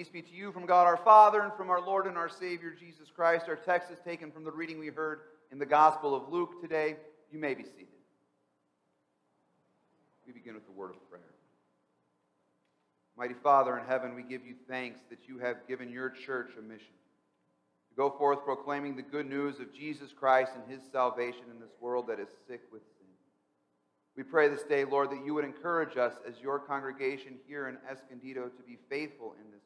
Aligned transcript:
Peace 0.00 0.08
be 0.08 0.22
to 0.22 0.34
you 0.34 0.50
from 0.50 0.64
God 0.64 0.86
our 0.86 0.96
Father 0.96 1.42
and 1.42 1.52
from 1.52 1.68
our 1.68 1.82
Lord 1.82 2.06
and 2.06 2.16
our 2.16 2.30
Savior 2.30 2.70
Jesus 2.70 3.10
Christ. 3.14 3.50
Our 3.50 3.56
text 3.56 3.90
is 3.90 3.98
taken 4.02 4.32
from 4.32 4.44
the 4.44 4.50
reading 4.50 4.78
we 4.78 4.86
heard 4.86 5.20
in 5.52 5.58
the 5.58 5.66
Gospel 5.66 6.14
of 6.14 6.32
Luke 6.32 6.62
today. 6.62 6.96
You 7.30 7.38
may 7.38 7.52
be 7.52 7.64
seated. 7.64 7.88
We 10.26 10.32
begin 10.32 10.54
with 10.54 10.64
the 10.64 10.72
word 10.72 10.92
of 10.92 11.10
prayer. 11.10 11.20
Mighty 13.14 13.34
Father 13.42 13.76
in 13.76 13.84
heaven, 13.84 14.14
we 14.14 14.22
give 14.22 14.46
you 14.46 14.54
thanks 14.66 15.00
that 15.10 15.28
you 15.28 15.38
have 15.40 15.68
given 15.68 15.90
your 15.90 16.08
church 16.08 16.52
a 16.58 16.62
mission 16.62 16.94
to 17.90 17.94
go 17.94 18.08
forth 18.08 18.42
proclaiming 18.42 18.96
the 18.96 19.02
good 19.02 19.28
news 19.28 19.60
of 19.60 19.74
Jesus 19.74 20.14
Christ 20.18 20.52
and 20.54 20.72
his 20.72 20.80
salvation 20.90 21.44
in 21.52 21.60
this 21.60 21.74
world 21.78 22.06
that 22.06 22.18
is 22.18 22.30
sick 22.48 22.62
with 22.72 22.80
sin. 22.96 23.08
We 24.16 24.22
pray 24.22 24.48
this 24.48 24.62
day, 24.62 24.86
Lord, 24.86 25.10
that 25.10 25.26
you 25.26 25.34
would 25.34 25.44
encourage 25.44 25.98
us 25.98 26.14
as 26.26 26.40
your 26.40 26.58
congregation 26.58 27.34
here 27.46 27.68
in 27.68 27.76
Escondido 27.86 28.48
to 28.48 28.62
be 28.66 28.78
faithful 28.88 29.34
in 29.38 29.50
this 29.50 29.60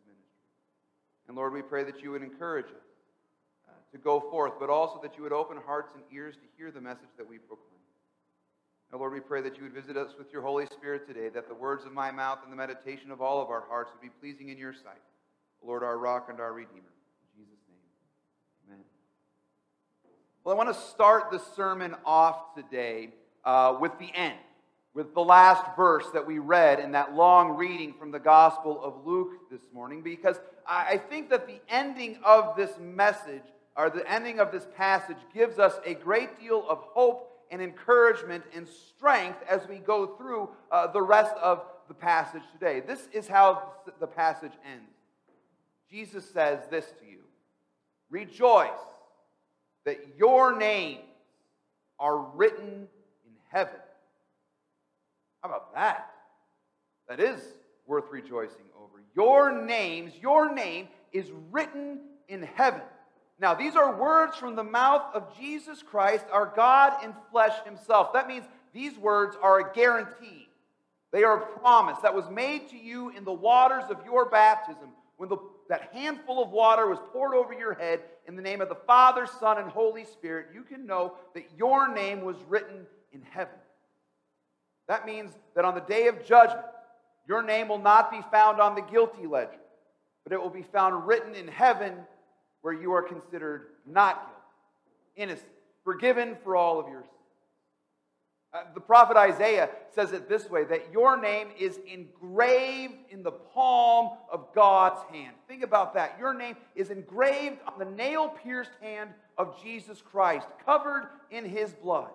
and 1.26 1.36
Lord, 1.36 1.52
we 1.52 1.62
pray 1.62 1.84
that 1.84 2.02
you 2.02 2.10
would 2.10 2.22
encourage 2.22 2.66
us 2.66 2.86
uh, 3.68 3.72
to 3.92 3.98
go 3.98 4.20
forth, 4.20 4.54
but 4.60 4.70
also 4.70 5.00
that 5.02 5.16
you 5.16 5.22
would 5.22 5.32
open 5.32 5.56
hearts 5.64 5.92
and 5.94 6.02
ears 6.12 6.36
to 6.36 6.42
hear 6.56 6.70
the 6.70 6.80
message 6.80 7.08
that 7.16 7.28
we 7.28 7.38
proclaim. 7.38 7.70
Now, 8.92 8.98
Lord, 8.98 9.12
we 9.12 9.20
pray 9.20 9.40
that 9.42 9.56
you 9.56 9.64
would 9.64 9.72
visit 9.72 9.96
us 9.96 10.10
with 10.18 10.32
your 10.32 10.42
Holy 10.42 10.66
Spirit 10.66 11.08
today, 11.08 11.28
that 11.30 11.48
the 11.48 11.54
words 11.54 11.84
of 11.84 11.92
my 11.92 12.10
mouth 12.10 12.38
and 12.44 12.52
the 12.52 12.56
meditation 12.56 13.10
of 13.10 13.20
all 13.20 13.42
of 13.42 13.48
our 13.48 13.64
hearts 13.68 13.90
would 13.92 14.02
be 14.02 14.12
pleasing 14.20 14.50
in 14.50 14.58
your 14.58 14.72
sight. 14.72 15.02
Lord, 15.62 15.82
our 15.82 15.98
rock 15.98 16.28
and 16.28 16.40
our 16.40 16.52
redeemer. 16.52 16.76
In 16.76 17.42
Jesus' 17.42 17.58
name, 17.66 17.78
amen. 18.68 18.84
Well, 20.44 20.54
I 20.54 20.58
want 20.58 20.72
to 20.72 20.80
start 20.80 21.30
the 21.30 21.40
sermon 21.56 21.96
off 22.04 22.54
today 22.54 23.14
uh, 23.44 23.76
with 23.80 23.98
the 23.98 24.14
end 24.14 24.36
with 24.94 25.12
the 25.12 25.20
last 25.20 25.64
verse 25.76 26.06
that 26.14 26.24
we 26.24 26.38
read 26.38 26.78
in 26.78 26.92
that 26.92 27.14
long 27.14 27.56
reading 27.56 27.92
from 27.92 28.12
the 28.12 28.18
Gospel 28.18 28.82
of 28.82 29.04
Luke 29.04 29.50
this 29.50 29.62
morning, 29.72 30.02
because 30.02 30.40
I 30.66 30.96
think 30.96 31.30
that 31.30 31.48
the 31.48 31.60
ending 31.68 32.18
of 32.24 32.56
this 32.56 32.78
message, 32.80 33.42
or 33.76 33.90
the 33.90 34.08
ending 34.10 34.38
of 34.38 34.52
this 34.52 34.66
passage, 34.76 35.16
gives 35.34 35.58
us 35.58 35.74
a 35.84 35.94
great 35.94 36.38
deal 36.40 36.64
of 36.68 36.78
hope 36.78 37.32
and 37.50 37.60
encouragement 37.60 38.44
and 38.54 38.68
strength 38.68 39.38
as 39.48 39.66
we 39.68 39.78
go 39.78 40.16
through 40.16 40.48
uh, 40.70 40.86
the 40.86 41.02
rest 41.02 41.34
of 41.42 41.64
the 41.88 41.94
passage 41.94 42.42
today. 42.52 42.80
This 42.80 43.08
is 43.12 43.26
how 43.26 43.72
the 44.00 44.06
passage 44.06 44.52
ends. 44.64 44.90
Jesus 45.90 46.28
says 46.30 46.60
this 46.70 46.86
to 47.00 47.06
you 47.06 47.18
Rejoice 48.10 48.70
that 49.84 49.98
your 50.16 50.56
names 50.56 51.00
are 51.98 52.18
written 52.18 52.88
in 53.26 53.32
heaven. 53.50 53.80
How 55.44 55.50
about 55.50 55.74
that? 55.74 56.10
That 57.06 57.20
is 57.20 57.38
worth 57.86 58.06
rejoicing 58.10 58.64
over. 58.82 59.02
Your 59.14 59.62
names, 59.62 60.14
your 60.18 60.54
name 60.54 60.88
is 61.12 61.26
written 61.50 62.00
in 62.28 62.42
heaven. 62.42 62.80
Now, 63.38 63.52
these 63.52 63.76
are 63.76 63.94
words 63.94 64.38
from 64.38 64.56
the 64.56 64.64
mouth 64.64 65.02
of 65.12 65.38
Jesus 65.38 65.82
Christ, 65.82 66.24
our 66.32 66.50
God 66.56 67.04
in 67.04 67.12
flesh 67.30 67.52
himself. 67.66 68.14
That 68.14 68.26
means 68.26 68.46
these 68.72 68.96
words 68.96 69.36
are 69.42 69.60
a 69.60 69.74
guarantee. 69.74 70.48
They 71.12 71.24
are 71.24 71.42
a 71.42 71.58
promise 71.58 71.98
that 72.02 72.14
was 72.14 72.30
made 72.30 72.70
to 72.70 72.78
you 72.78 73.10
in 73.10 73.24
the 73.24 73.32
waters 73.32 73.84
of 73.90 73.98
your 74.06 74.30
baptism 74.30 74.88
when 75.18 75.28
the, 75.28 75.36
that 75.68 75.90
handful 75.92 76.42
of 76.42 76.52
water 76.52 76.88
was 76.88 76.98
poured 77.12 77.34
over 77.34 77.52
your 77.52 77.74
head 77.74 78.00
in 78.26 78.34
the 78.34 78.42
name 78.42 78.62
of 78.62 78.70
the 78.70 78.74
Father, 78.86 79.26
Son, 79.26 79.58
and 79.58 79.70
Holy 79.70 80.06
Spirit. 80.06 80.46
You 80.54 80.62
can 80.62 80.86
know 80.86 81.16
that 81.34 81.44
your 81.54 81.92
name 81.92 82.24
was 82.24 82.36
written 82.48 82.86
in 83.12 83.20
heaven. 83.20 83.58
That 84.88 85.06
means 85.06 85.32
that 85.54 85.64
on 85.64 85.74
the 85.74 85.80
day 85.80 86.08
of 86.08 86.24
judgment, 86.24 86.64
your 87.26 87.42
name 87.42 87.68
will 87.68 87.78
not 87.78 88.10
be 88.10 88.20
found 88.30 88.60
on 88.60 88.74
the 88.74 88.82
guilty 88.82 89.26
ledger, 89.26 89.60
but 90.24 90.32
it 90.32 90.40
will 90.40 90.50
be 90.50 90.62
found 90.62 91.06
written 91.06 91.34
in 91.34 91.48
heaven 91.48 91.94
where 92.62 92.74
you 92.74 92.92
are 92.92 93.02
considered 93.02 93.66
not 93.86 94.16
guilty, 94.16 94.30
innocent, 95.16 95.48
forgiven 95.84 96.36
for 96.42 96.56
all 96.56 96.80
of 96.80 96.88
your 96.88 97.02
sins. 97.02 97.10
Uh, 98.52 98.62
the 98.72 98.80
prophet 98.80 99.16
Isaiah 99.16 99.68
says 99.94 100.12
it 100.12 100.28
this 100.28 100.48
way 100.48 100.64
that 100.64 100.92
your 100.92 101.20
name 101.20 101.48
is 101.58 101.80
engraved 101.90 102.94
in 103.10 103.24
the 103.24 103.32
palm 103.32 104.16
of 104.30 104.46
God's 104.54 105.00
hand. 105.10 105.34
Think 105.48 105.64
about 105.64 105.94
that. 105.94 106.16
Your 106.20 106.32
name 106.32 106.56
is 106.76 106.90
engraved 106.90 107.58
on 107.66 107.78
the 107.80 107.84
nail 107.84 108.28
pierced 108.28 108.70
hand 108.80 109.10
of 109.36 109.60
Jesus 109.62 110.00
Christ, 110.00 110.46
covered 110.64 111.08
in 111.32 111.44
his 111.44 111.72
blood. 111.72 112.10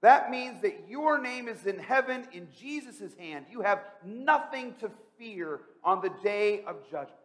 That 0.00 0.30
means 0.30 0.62
that 0.62 0.84
your 0.88 1.20
name 1.20 1.48
is 1.48 1.66
in 1.66 1.78
heaven 1.78 2.26
in 2.32 2.48
Jesus' 2.56 3.14
hand. 3.18 3.46
You 3.50 3.62
have 3.62 3.80
nothing 4.04 4.74
to 4.80 4.90
fear 5.18 5.60
on 5.82 6.00
the 6.00 6.12
day 6.22 6.62
of 6.66 6.76
judgment. 6.90 7.18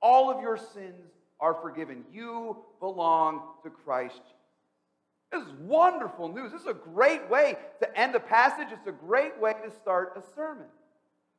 All 0.00 0.30
of 0.30 0.40
your 0.40 0.56
sins 0.56 1.10
are 1.40 1.54
forgiven. 1.54 2.04
You 2.12 2.58
belong 2.78 3.42
to 3.64 3.70
Christ. 3.70 4.22
This 5.32 5.42
is 5.42 5.52
wonderful 5.60 6.28
news. 6.28 6.52
This 6.52 6.62
is 6.62 6.68
a 6.68 6.74
great 6.74 7.28
way 7.28 7.56
to 7.80 7.98
end 7.98 8.14
a 8.14 8.20
passage. 8.20 8.68
It's 8.70 8.86
a 8.86 8.92
great 8.92 9.38
way 9.40 9.54
to 9.64 9.70
start 9.70 10.12
a 10.16 10.34
sermon. 10.34 10.66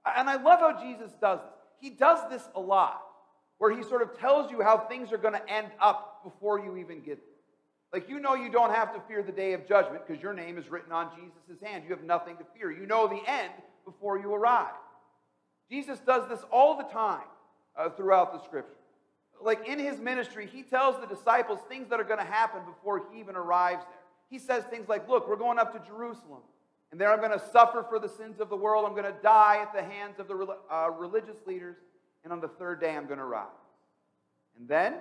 And 0.05 0.29
I 0.29 0.35
love 0.35 0.59
how 0.59 0.81
Jesus 0.81 1.11
does 1.21 1.39
this. 1.39 1.53
He 1.79 1.89
does 1.89 2.19
this 2.29 2.43
a 2.55 2.59
lot, 2.59 3.01
where 3.57 3.75
he 3.75 3.81
sort 3.83 4.01
of 4.01 4.17
tells 4.19 4.51
you 4.51 4.61
how 4.61 4.77
things 4.77 5.13
are 5.13 5.17
going 5.17 5.33
to 5.33 5.49
end 5.49 5.69
up 5.81 6.21
before 6.23 6.59
you 6.59 6.77
even 6.77 6.99
get 6.99 7.17
there. 7.17 7.28
Like, 7.91 8.07
you 8.07 8.19
know, 8.19 8.35
you 8.35 8.51
don't 8.51 8.73
have 8.73 8.93
to 8.93 9.01
fear 9.07 9.23
the 9.23 9.31
day 9.31 9.53
of 9.53 9.67
judgment 9.67 10.05
because 10.05 10.21
your 10.21 10.33
name 10.33 10.57
is 10.57 10.69
written 10.69 10.91
on 10.91 11.09
Jesus' 11.15 11.61
hand. 11.61 11.83
You 11.87 11.89
have 11.95 12.03
nothing 12.03 12.37
to 12.37 12.43
fear. 12.55 12.71
You 12.71 12.85
know 12.85 13.07
the 13.07 13.21
end 13.27 13.51
before 13.83 14.19
you 14.19 14.33
arrive. 14.33 14.73
Jesus 15.71 15.99
does 15.99 16.27
this 16.29 16.39
all 16.51 16.77
the 16.77 16.83
time 16.83 17.27
uh, 17.77 17.89
throughout 17.89 18.33
the 18.33 18.43
scripture. 18.43 18.73
Like 19.41 19.67
in 19.67 19.79
his 19.79 19.99
ministry, 19.99 20.47
he 20.51 20.63
tells 20.63 20.99
the 20.99 21.07
disciples 21.07 21.59
things 21.69 21.89
that 21.89 21.99
are 21.99 22.03
going 22.03 22.19
to 22.19 22.25
happen 22.25 22.61
before 22.65 23.03
he 23.11 23.19
even 23.19 23.35
arrives 23.35 23.83
there. 23.83 23.93
He 24.29 24.37
says 24.37 24.63
things 24.65 24.87
like, 24.87 25.09
Look, 25.09 25.27
we're 25.27 25.37
going 25.37 25.57
up 25.57 25.73
to 25.73 25.87
Jerusalem, 25.87 26.41
and 26.91 27.01
there 27.01 27.11
I'm 27.11 27.19
going 27.19 27.31
to 27.31 27.43
suffer 27.51 27.85
for 27.87 27.99
the 27.99 28.09
sins 28.09 28.39
of 28.39 28.49
the 28.49 28.55
world. 28.55 28.85
I'm 28.85 28.91
going 28.91 29.11
to 29.11 29.21
die 29.23 29.59
at 29.61 29.73
the 29.73 29.81
hands 29.81 30.19
of 30.19 30.27
the 30.27 30.55
uh, 30.71 30.91
religious 30.91 31.37
leaders, 31.47 31.77
and 32.23 32.31
on 32.31 32.39
the 32.39 32.47
third 32.47 32.79
day, 32.79 32.95
I'm 32.95 33.07
going 33.07 33.19
to 33.19 33.25
rise. 33.25 33.47
And 34.57 34.67
then 34.67 34.95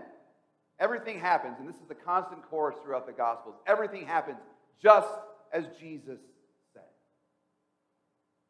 Everything 0.80 1.18
happens, 1.18 1.56
and 1.58 1.68
this 1.68 1.76
is 1.76 1.88
the 1.88 1.94
constant 1.94 2.42
chorus 2.48 2.76
throughout 2.82 3.06
the 3.06 3.12
Gospels. 3.12 3.56
Everything 3.66 4.06
happens 4.06 4.38
just 4.80 5.08
as 5.52 5.64
Jesus 5.80 6.20
said. 6.72 6.82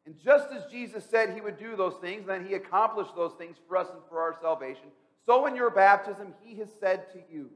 And 0.05 0.15
just 0.19 0.49
as 0.51 0.71
Jesus 0.71 1.03
said 1.03 1.33
he 1.33 1.41
would 1.41 1.57
do 1.57 1.75
those 1.75 1.95
things, 2.01 2.27
then 2.27 2.45
he 2.45 2.53
accomplished 2.53 3.15
those 3.15 3.33
things 3.33 3.57
for 3.67 3.77
us 3.77 3.87
and 3.91 4.01
for 4.09 4.21
our 4.21 4.35
salvation. 4.41 4.85
So 5.25 5.47
in 5.47 5.55
your 5.55 5.71
baptism, 5.71 6.33
he 6.43 6.57
has 6.59 6.69
said 6.79 7.11
to 7.13 7.19
you, 7.31 7.49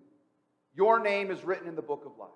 Your 0.76 1.00
name 1.00 1.30
is 1.30 1.44
written 1.44 1.68
in 1.68 1.76
the 1.76 1.82
book 1.82 2.04
of 2.06 2.18
life. 2.18 2.30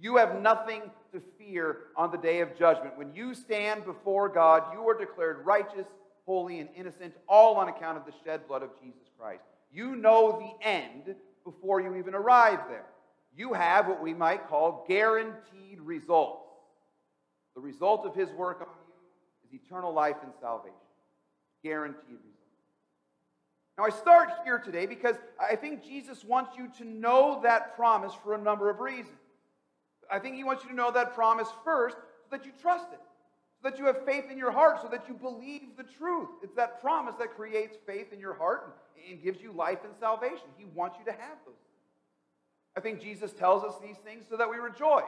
You 0.00 0.16
have 0.16 0.40
nothing 0.40 0.82
to 1.12 1.20
fear 1.38 1.78
on 1.96 2.12
the 2.12 2.18
day 2.18 2.40
of 2.40 2.56
judgment. 2.56 2.96
When 2.96 3.12
you 3.12 3.34
stand 3.34 3.84
before 3.84 4.28
God, 4.28 4.62
you 4.72 4.88
are 4.88 4.96
declared 4.96 5.44
righteous, 5.44 5.86
holy, 6.24 6.60
and 6.60 6.68
innocent, 6.76 7.14
all 7.28 7.56
on 7.56 7.68
account 7.68 7.98
of 7.98 8.04
the 8.06 8.12
shed 8.24 8.46
blood 8.46 8.62
of 8.62 8.70
Jesus 8.80 9.10
Christ. 9.18 9.42
You 9.72 9.96
know 9.96 10.38
the 10.38 10.66
end 10.66 11.16
before 11.50 11.80
you 11.80 11.96
even 11.96 12.14
arrive 12.14 12.60
there. 12.68 12.84
You 13.34 13.54
have 13.54 13.88
what 13.88 14.02
we 14.02 14.12
might 14.12 14.48
call 14.48 14.84
guaranteed 14.86 15.80
results. 15.80 16.44
The 17.54 17.60
result 17.60 18.04
of 18.04 18.14
his 18.14 18.30
work 18.32 18.60
on 18.60 18.66
you 18.66 19.58
is 19.58 19.64
eternal 19.64 19.92
life 19.92 20.16
and 20.22 20.32
salvation. 20.40 20.74
Guaranteed 21.62 22.02
results. 22.08 22.34
Now, 23.78 23.84
I 23.84 23.90
start 23.90 24.30
here 24.44 24.58
today 24.58 24.86
because 24.86 25.16
I 25.40 25.56
think 25.56 25.84
Jesus 25.84 26.24
wants 26.24 26.56
you 26.58 26.68
to 26.78 26.84
know 26.84 27.40
that 27.44 27.76
promise 27.76 28.12
for 28.22 28.34
a 28.34 28.38
number 28.38 28.68
of 28.68 28.80
reasons. 28.80 29.16
I 30.10 30.18
think 30.18 30.36
he 30.36 30.44
wants 30.44 30.64
you 30.64 30.70
to 30.70 30.76
know 30.76 30.90
that 30.90 31.14
promise 31.14 31.48
first 31.64 31.96
so 31.96 32.36
that 32.36 32.44
you 32.44 32.52
trust 32.60 32.88
it, 32.92 33.00
so 33.60 33.68
that 33.68 33.78
you 33.78 33.86
have 33.86 34.04
faith 34.04 34.24
in 34.30 34.38
your 34.38 34.52
heart, 34.52 34.80
so 34.80 34.88
that 34.88 35.08
you 35.08 35.14
believe 35.14 35.76
the 35.76 35.82
truth. 35.82 36.28
It's 36.42 36.54
that 36.54 36.80
promise 36.80 37.14
that 37.18 37.34
creates 37.34 37.76
faith 37.86 38.12
in 38.12 38.20
your 38.20 38.34
heart 38.34 38.76
and 39.10 39.22
gives 39.22 39.40
you 39.40 39.52
life 39.52 39.78
and 39.84 39.92
salvation. 39.98 40.46
He 40.56 40.66
wants 40.74 40.96
you 40.98 41.04
to 41.06 41.12
have 41.12 41.38
those. 41.44 41.54
I 42.76 42.80
think 42.80 43.00
Jesus 43.00 43.32
tells 43.32 43.64
us 43.64 43.74
these 43.82 43.96
things 44.04 44.26
so 44.30 44.36
that 44.36 44.48
we 44.48 44.56
rejoice, 44.56 45.02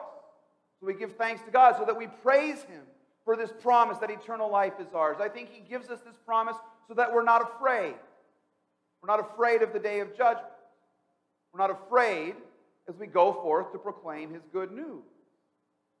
so 0.79 0.85
we 0.85 0.93
give 0.93 1.15
thanks 1.15 1.41
to 1.43 1.51
God, 1.51 1.77
so 1.77 1.85
that 1.85 1.97
we 1.97 2.07
praise 2.07 2.61
Him 2.63 2.81
for 3.23 3.37
this 3.37 3.51
promise 3.61 3.97
that 3.99 4.09
eternal 4.09 4.51
life 4.51 4.73
is 4.79 4.93
ours. 4.93 5.17
I 5.21 5.29
think 5.29 5.49
He 5.49 5.61
gives 5.61 5.89
us 5.89 6.01
this 6.01 6.17
promise 6.25 6.57
so 6.87 6.93
that 6.95 7.13
we're 7.13 7.23
not 7.23 7.41
afraid. 7.41 7.93
We're 9.01 9.15
not 9.15 9.21
afraid 9.31 9.61
of 9.61 9.71
the 9.71 9.79
day 9.79 10.01
of 10.01 10.09
judgment. 10.17 10.47
We're 11.53 11.65
not 11.65 11.71
afraid 11.71 12.35
as 12.89 12.97
we 12.97 13.07
go 13.07 13.31
forth 13.31 13.71
to 13.71 13.77
proclaim 13.77 14.33
His 14.33 14.43
good 14.51 14.71
news. 14.71 15.05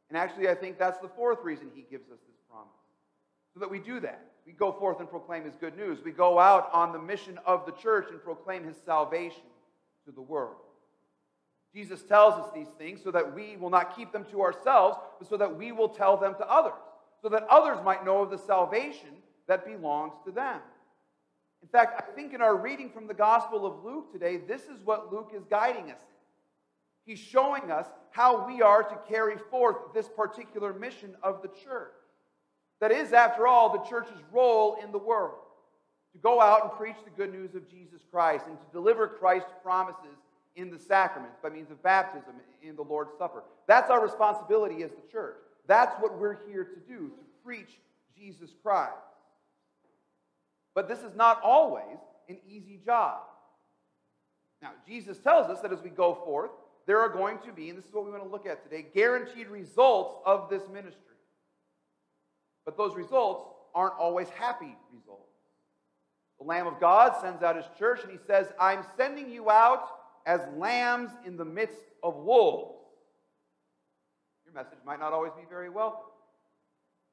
And 0.09 0.17
actually, 0.17 0.49
I 0.49 0.55
think 0.55 0.77
that's 0.77 0.99
the 0.99 1.07
fourth 1.07 1.41
reason 1.43 1.71
He 1.73 1.85
gives 1.89 2.09
us 2.11 2.19
this 2.27 2.40
so 3.53 3.59
that 3.59 3.69
we 3.69 3.79
do 3.79 3.99
that. 3.99 4.25
We 4.45 4.53
go 4.53 4.71
forth 4.71 4.99
and 4.99 5.09
proclaim 5.09 5.45
his 5.45 5.55
good 5.55 5.77
news. 5.77 5.99
We 6.03 6.11
go 6.11 6.39
out 6.39 6.69
on 6.73 6.91
the 6.91 6.99
mission 6.99 7.39
of 7.45 7.65
the 7.65 7.71
church 7.73 8.07
and 8.09 8.21
proclaim 8.23 8.63
his 8.63 8.75
salvation 8.85 9.43
to 10.05 10.11
the 10.11 10.21
world. 10.21 10.55
Jesus 11.73 12.01
tells 12.01 12.33
us 12.33 12.51
these 12.53 12.67
things 12.77 13.01
so 13.03 13.11
that 13.11 13.33
we 13.33 13.55
will 13.57 13.69
not 13.69 13.95
keep 13.95 14.11
them 14.11 14.25
to 14.31 14.41
ourselves, 14.41 14.97
but 15.19 15.29
so 15.29 15.37
that 15.37 15.55
we 15.55 15.71
will 15.71 15.89
tell 15.89 16.17
them 16.17 16.33
to 16.35 16.51
others, 16.51 16.73
so 17.21 17.29
that 17.29 17.47
others 17.49 17.77
might 17.83 18.03
know 18.03 18.23
of 18.23 18.29
the 18.29 18.37
salvation 18.37 19.09
that 19.47 19.65
belongs 19.65 20.13
to 20.25 20.31
them. 20.31 20.59
In 21.61 21.67
fact, 21.69 22.01
I 22.01 22.15
think 22.15 22.33
in 22.33 22.41
our 22.41 22.57
reading 22.57 22.89
from 22.89 23.07
the 23.07 23.13
Gospel 23.13 23.65
of 23.65 23.85
Luke 23.85 24.11
today, 24.11 24.37
this 24.37 24.63
is 24.63 24.83
what 24.83 25.13
Luke 25.13 25.31
is 25.35 25.43
guiding 25.49 25.91
us 25.91 25.99
in. 26.01 27.13
He's 27.13 27.19
showing 27.19 27.71
us 27.71 27.85
how 28.09 28.45
we 28.47 28.61
are 28.61 28.83
to 28.83 28.97
carry 29.07 29.37
forth 29.49 29.77
this 29.93 30.09
particular 30.09 30.73
mission 30.73 31.15
of 31.23 31.41
the 31.41 31.49
church. 31.63 31.93
That 32.81 32.91
is, 32.91 33.13
after 33.13 33.47
all, 33.47 33.71
the 33.71 33.89
church's 33.89 34.19
role 34.33 34.77
in 34.83 34.91
the 34.91 34.97
world 34.97 35.35
to 36.13 36.17
go 36.17 36.41
out 36.41 36.63
and 36.63 36.71
preach 36.73 36.97
the 37.05 37.11
good 37.11 37.31
news 37.31 37.55
of 37.55 37.69
Jesus 37.69 38.01
Christ 38.11 38.45
and 38.47 38.59
to 38.59 38.65
deliver 38.73 39.07
Christ's 39.07 39.53
promises 39.63 40.17
in 40.55 40.69
the 40.69 40.79
sacraments 40.79 41.37
by 41.41 41.49
means 41.49 41.71
of 41.71 41.81
baptism 41.83 42.33
in 42.61 42.75
the 42.75 42.81
Lord's 42.81 43.11
Supper. 43.17 43.43
That's 43.67 43.89
our 43.89 44.01
responsibility 44.01 44.83
as 44.83 44.91
the 44.91 45.11
church. 45.11 45.37
That's 45.67 45.95
what 46.01 46.17
we're 46.19 46.37
here 46.49 46.65
to 46.65 46.79
do, 46.91 47.07
to 47.09 47.23
preach 47.45 47.79
Jesus 48.17 48.49
Christ. 48.61 48.91
But 50.73 50.89
this 50.89 50.99
is 50.99 51.15
not 51.15 51.39
always 51.43 51.97
an 52.27 52.37
easy 52.49 52.79
job. 52.83 53.21
Now, 54.61 54.71
Jesus 54.87 55.17
tells 55.19 55.49
us 55.49 55.61
that 55.61 55.71
as 55.71 55.81
we 55.81 55.89
go 55.89 56.15
forth, 56.25 56.51
there 56.87 56.99
are 56.99 57.09
going 57.09 57.37
to 57.45 57.51
be, 57.51 57.69
and 57.69 57.77
this 57.77 57.85
is 57.85 57.93
what 57.93 58.05
we 58.05 58.11
want 58.11 58.23
to 58.23 58.29
look 58.29 58.45
at 58.45 58.63
today, 58.63 58.85
guaranteed 58.93 59.47
results 59.47 60.15
of 60.25 60.49
this 60.49 60.63
ministry. 60.73 61.10
But 62.65 62.77
those 62.77 62.95
results 62.95 63.45
aren't 63.73 63.95
always 63.95 64.29
happy 64.29 64.75
results. 64.93 65.31
The 66.39 66.45
Lamb 66.45 66.67
of 66.67 66.79
God 66.79 67.13
sends 67.21 67.43
out 67.43 67.55
his 67.55 67.65
church 67.77 68.01
and 68.03 68.11
he 68.11 68.17
says, 68.25 68.47
I'm 68.59 68.83
sending 68.97 69.29
you 69.29 69.49
out 69.49 69.87
as 70.25 70.41
lambs 70.57 71.11
in 71.25 71.37
the 71.37 71.45
midst 71.45 71.83
of 72.03 72.15
wolves. 72.15 72.75
Your 74.45 74.53
message 74.53 74.79
might 74.85 74.99
not 74.99 75.13
always 75.13 75.31
be 75.33 75.45
very 75.49 75.69
welcome. 75.69 76.01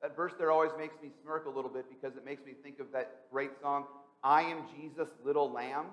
That 0.02 0.14
verse 0.14 0.32
there 0.38 0.50
always 0.50 0.70
makes 0.78 0.94
me 1.02 1.10
smirk 1.22 1.46
a 1.46 1.50
little 1.50 1.70
bit 1.70 1.86
because 1.88 2.16
it 2.16 2.24
makes 2.24 2.44
me 2.44 2.52
think 2.62 2.78
of 2.78 2.92
that 2.92 3.22
great 3.30 3.50
song, 3.60 3.84
I 4.22 4.42
am 4.42 4.62
Jesus, 4.76 5.08
little 5.24 5.50
lamb. 5.50 5.86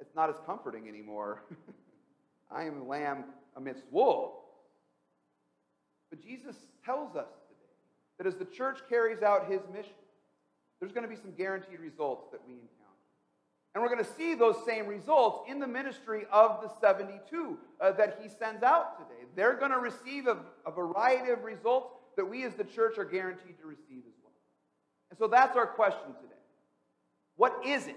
It's 0.00 0.14
not 0.14 0.28
as 0.28 0.36
comforting 0.46 0.88
anymore. 0.88 1.44
I 2.50 2.64
am 2.64 2.82
a 2.82 2.84
lamb 2.84 3.24
amidst 3.56 3.84
wolves. 3.90 4.36
But 6.10 6.22
Jesus 6.22 6.56
tells 6.84 7.16
us 7.16 7.28
that 8.18 8.26
as 8.26 8.36
the 8.36 8.44
church 8.44 8.80
carries 8.88 9.22
out 9.22 9.50
his 9.50 9.60
mission, 9.72 9.92
there's 10.80 10.92
going 10.92 11.08
to 11.08 11.08
be 11.08 11.20
some 11.20 11.32
guaranteed 11.32 11.80
results 11.80 12.28
that 12.32 12.40
we 12.46 12.54
encounter. 12.54 12.70
And 13.74 13.82
we're 13.82 13.88
going 13.88 14.04
to 14.04 14.12
see 14.16 14.34
those 14.34 14.56
same 14.64 14.86
results 14.86 15.50
in 15.50 15.58
the 15.58 15.66
ministry 15.66 16.26
of 16.30 16.60
the 16.62 16.70
72 16.80 17.58
uh, 17.80 17.92
that 17.92 18.20
he 18.22 18.28
sends 18.28 18.62
out 18.62 18.98
today. 18.98 19.22
They're 19.34 19.56
going 19.56 19.72
to 19.72 19.78
receive 19.78 20.28
a, 20.28 20.38
a 20.64 20.70
variety 20.70 21.30
of 21.30 21.42
results 21.42 21.92
that 22.16 22.24
we 22.24 22.44
as 22.44 22.54
the 22.54 22.64
church 22.64 22.98
are 22.98 23.04
guaranteed 23.04 23.58
to 23.60 23.66
receive 23.66 24.04
as 24.06 24.14
well. 24.22 24.32
And 25.10 25.18
so 25.18 25.26
that's 25.26 25.56
our 25.56 25.66
question 25.66 26.14
today. 26.20 26.34
What 27.36 27.66
is 27.66 27.88
it 27.88 27.96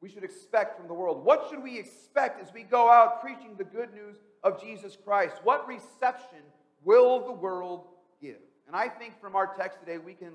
we 0.00 0.08
should 0.08 0.24
expect 0.24 0.76
from 0.76 0.88
the 0.88 0.94
world? 0.94 1.24
What 1.24 1.46
should 1.48 1.62
we 1.62 1.78
expect 1.78 2.42
as 2.42 2.52
we 2.52 2.64
go 2.64 2.90
out 2.90 3.22
preaching 3.22 3.54
the 3.56 3.64
good 3.64 3.94
news 3.94 4.16
of 4.42 4.60
Jesus 4.60 4.96
Christ? 5.04 5.36
What 5.44 5.68
reception 5.68 6.40
will 6.82 7.24
the 7.26 7.32
world 7.32 7.84
give? 8.20 8.38
And 8.70 8.76
I 8.76 8.86
think 8.86 9.20
from 9.20 9.34
our 9.34 9.48
text 9.56 9.80
today, 9.80 9.98
we 9.98 10.14
can, 10.14 10.34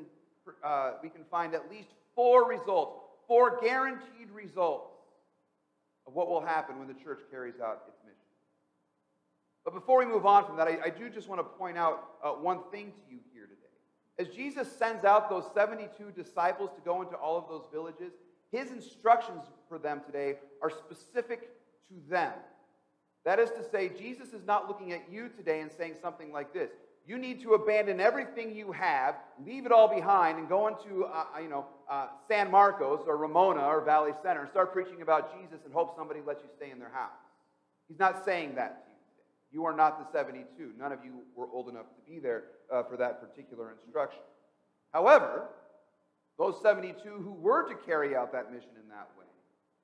uh, 0.62 0.96
we 1.02 1.08
can 1.08 1.24
find 1.32 1.54
at 1.54 1.72
least 1.72 1.88
four 2.16 2.50
results, 2.50 3.00
four 3.30 3.62
guaranteed 3.62 4.30
results 4.34 4.92
of 6.06 6.14
what 6.14 6.28
will 6.28 6.42
happen 6.42 6.78
when 6.78 6.90
the 6.90 6.96
church 6.96 7.22
carries 7.32 7.62
out 7.62 7.84
its 7.88 7.98
mission. 8.04 8.20
But 9.64 9.74
before 9.74 10.00
we 10.00 10.06
move 10.06 10.26
on 10.26 10.46
from 10.46 10.58
that, 10.58 10.68
I, 10.68 10.80
I 10.84 10.90
do 10.90 11.10
just 11.10 11.30
want 11.30 11.40
to 11.40 11.46
point 11.46 11.78
out 11.78 12.10
uh, 12.22 12.32
one 12.32 12.60
thing 12.74 12.92
to 12.92 13.02
you 13.10 13.20
here 13.34 13.46
today. 13.46 14.28
As 14.30 14.36
Jesus 14.36 14.70
sends 14.70 15.06
out 15.06 15.30
those 15.30 15.46
72 15.54 16.12
disciples 16.22 16.72
to 16.76 16.82
go 16.84 17.04
into 17.04 17.16
all 17.16 17.38
of 17.38 17.48
those 17.48 17.64
villages, 17.72 18.12
his 18.52 18.70
instructions 18.70 19.44
for 19.70 19.80
them 19.80 20.02
today 20.06 20.40
are 20.62 20.70
specific 20.70 21.52
to 21.88 21.94
them. 22.10 22.34
That 23.24 23.40
is 23.40 23.50
to 23.52 23.64
say, 23.64 23.88
Jesus 23.98 24.34
is 24.34 24.46
not 24.46 24.68
looking 24.68 24.92
at 24.92 25.10
you 25.10 25.30
today 25.30 25.62
and 25.62 25.72
saying 25.72 25.94
something 26.02 26.34
like 26.34 26.54
this. 26.54 26.72
You 27.08 27.20
need 27.20 27.42
to 27.44 27.54
abandon 27.54 28.00
everything 28.00 28.56
you 28.56 28.72
have, 28.72 29.16
leave 29.46 29.66
it 29.66 29.72
all 29.72 29.88
behind, 29.88 30.40
and 30.40 30.50
go 30.50 30.68
into, 30.68 31.06
uh, 31.06 31.26
uh 31.36 31.40
you 31.40 31.50
know, 31.50 31.66
uh, 31.90 32.08
San 32.28 32.50
Marcos 32.50 33.02
or 33.06 33.18
Ramona 33.18 33.62
or 33.62 33.82
Valley 33.82 34.12
Center 34.24 34.42
and 34.42 34.50
start 34.50 34.74
preaching 34.74 35.04
about 35.04 35.40
Jesus 35.40 35.60
and 35.66 35.74
hope 35.74 35.96
somebody 35.96 36.22
lets 36.26 36.42
you 36.42 36.50
stay 36.58 36.72
in 36.72 36.80
their 36.80 36.90
house. 36.90 37.12
He's 37.88 38.00
not 38.00 38.26
saying 38.26 38.56
that 38.56 38.86
to 38.86 38.90
you. 38.90 39.62
You 39.62 39.66
are 39.66 39.76
not 39.76 40.00
the 40.00 40.18
72. 40.18 40.72
None 40.80 40.92
of 40.92 41.06
you 41.06 41.22
were 41.36 41.48
old 41.54 41.70
enough 41.70 41.86
to 41.96 42.12
be 42.12 42.20
there 42.20 42.46
uh, 42.74 42.82
for 42.84 42.98
that 42.98 43.22
particular 43.22 43.72
instruction. 43.72 44.22
However, 44.92 45.50
those 46.40 46.60
72 46.62 47.08
who 47.08 47.34
were 47.34 47.68
to 47.70 47.76
carry 47.86 48.16
out 48.16 48.32
that 48.32 48.52
mission 48.52 48.72
in 48.82 48.90
that 48.90 49.10
way 49.18 49.26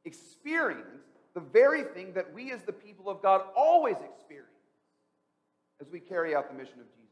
experienced 0.06 1.06
the 1.34 1.40
very 1.40 1.84
thing 1.84 2.14
that 2.14 2.34
we 2.34 2.52
as 2.52 2.64
the 2.64 2.74
people 2.74 3.10
of 3.10 3.22
God 3.22 3.42
always 3.56 3.96
experience 3.98 4.48
as 5.80 5.88
we 5.92 6.00
carry 6.00 6.36
out 6.36 6.50
the 6.50 6.58
mission 6.58 6.80
of 6.80 6.88
Jesus. 6.96 7.11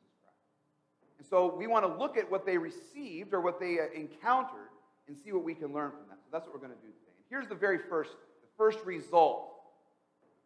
And 1.20 1.28
so 1.28 1.54
we 1.54 1.68
want 1.68 1.86
to 1.86 1.94
look 2.00 2.18
at 2.18 2.32
what 2.32 2.46
they 2.46 2.58
received 2.58 3.34
or 3.34 3.42
what 3.42 3.60
they 3.60 3.80
uh, 3.80 3.84
encountered 3.94 4.70
and 5.08 5.18
see 5.18 5.34
what 5.34 5.44
we 5.44 5.54
can 5.54 5.74
learn 5.74 5.92
from 5.92 6.08
that. 6.10 6.18
So 6.24 6.30
that's 6.32 6.46
what 6.46 6.54
we're 6.54 6.66
going 6.66 6.78
to 6.78 6.82
do 6.82 6.88
today. 6.88 7.12
And 7.18 7.26
here's 7.30 7.48
the 7.48 7.56
very 7.56 7.78
first, 7.78 8.12
the 8.42 8.48
first 8.58 8.80
result 8.86 9.52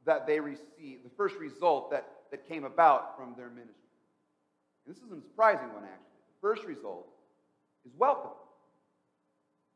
that 0.05 0.25
they 0.25 0.39
received, 0.39 1.05
the 1.05 1.15
first 1.15 1.35
result 1.35 1.91
that, 1.91 2.07
that 2.31 2.47
came 2.47 2.63
about 2.63 3.15
from 3.15 3.35
their 3.37 3.49
ministry. 3.49 3.75
And 4.85 4.95
this 4.95 5.01
is 5.03 5.11
a 5.11 5.21
surprising 5.21 5.71
one, 5.73 5.83
actually. 5.83 6.23
The 6.33 6.41
first 6.41 6.63
result 6.65 7.07
is 7.85 7.91
welcome. 7.97 8.31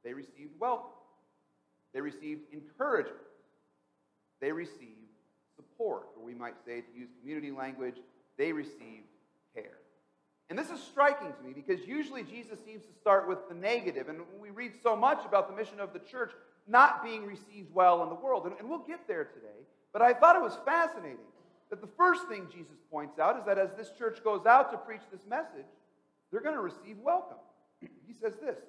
They 0.03 0.13
received 0.13 0.51
welcome. 0.59 0.89
They 1.93 2.01
received 2.01 2.41
encouragement. 2.51 3.17
They 4.41 4.51
received 4.51 4.97
support, 5.55 6.07
or 6.17 6.25
we 6.25 6.33
might 6.33 6.55
say, 6.65 6.81
to 6.81 6.99
use 6.99 7.09
community 7.21 7.51
language, 7.51 7.95
they 8.37 8.51
received 8.51 9.07
care. 9.53 9.77
And 10.49 10.57
this 10.57 10.69
is 10.69 10.81
striking 10.81 11.33
to 11.33 11.43
me 11.43 11.53
because 11.53 11.85
usually 11.85 12.23
Jesus 12.23 12.59
seems 12.65 12.83
to 12.85 12.93
start 13.01 13.27
with 13.27 13.49
the 13.49 13.55
negative, 13.55 14.07
and 14.07 14.19
we 14.39 14.49
read 14.49 14.73
so 14.81 14.95
much 14.95 15.25
about 15.25 15.49
the 15.49 15.55
mission 15.55 15.79
of 15.79 15.91
the 15.91 15.99
church 15.99 16.31
not 16.67 17.03
being 17.03 17.25
received 17.25 17.73
well 17.73 18.03
in 18.03 18.09
the 18.09 18.15
world. 18.15 18.45
And, 18.45 18.55
and 18.59 18.69
we'll 18.69 18.79
get 18.79 19.07
there 19.07 19.25
today. 19.25 19.65
But 19.91 20.01
I 20.01 20.13
thought 20.13 20.35
it 20.35 20.41
was 20.41 20.57
fascinating 20.65 21.17
that 21.69 21.81
the 21.81 21.89
first 21.97 22.27
thing 22.27 22.47
Jesus 22.51 22.77
points 22.89 23.19
out 23.19 23.37
is 23.37 23.45
that 23.45 23.57
as 23.57 23.69
this 23.77 23.91
church 23.97 24.23
goes 24.23 24.45
out 24.45 24.71
to 24.71 24.77
preach 24.77 25.01
this 25.11 25.25
message, 25.27 25.65
they're 26.31 26.41
going 26.41 26.55
to 26.55 26.61
receive 26.61 26.97
welcome. 27.03 27.37
He 27.79 28.13
says 28.13 28.33
this 28.41 28.59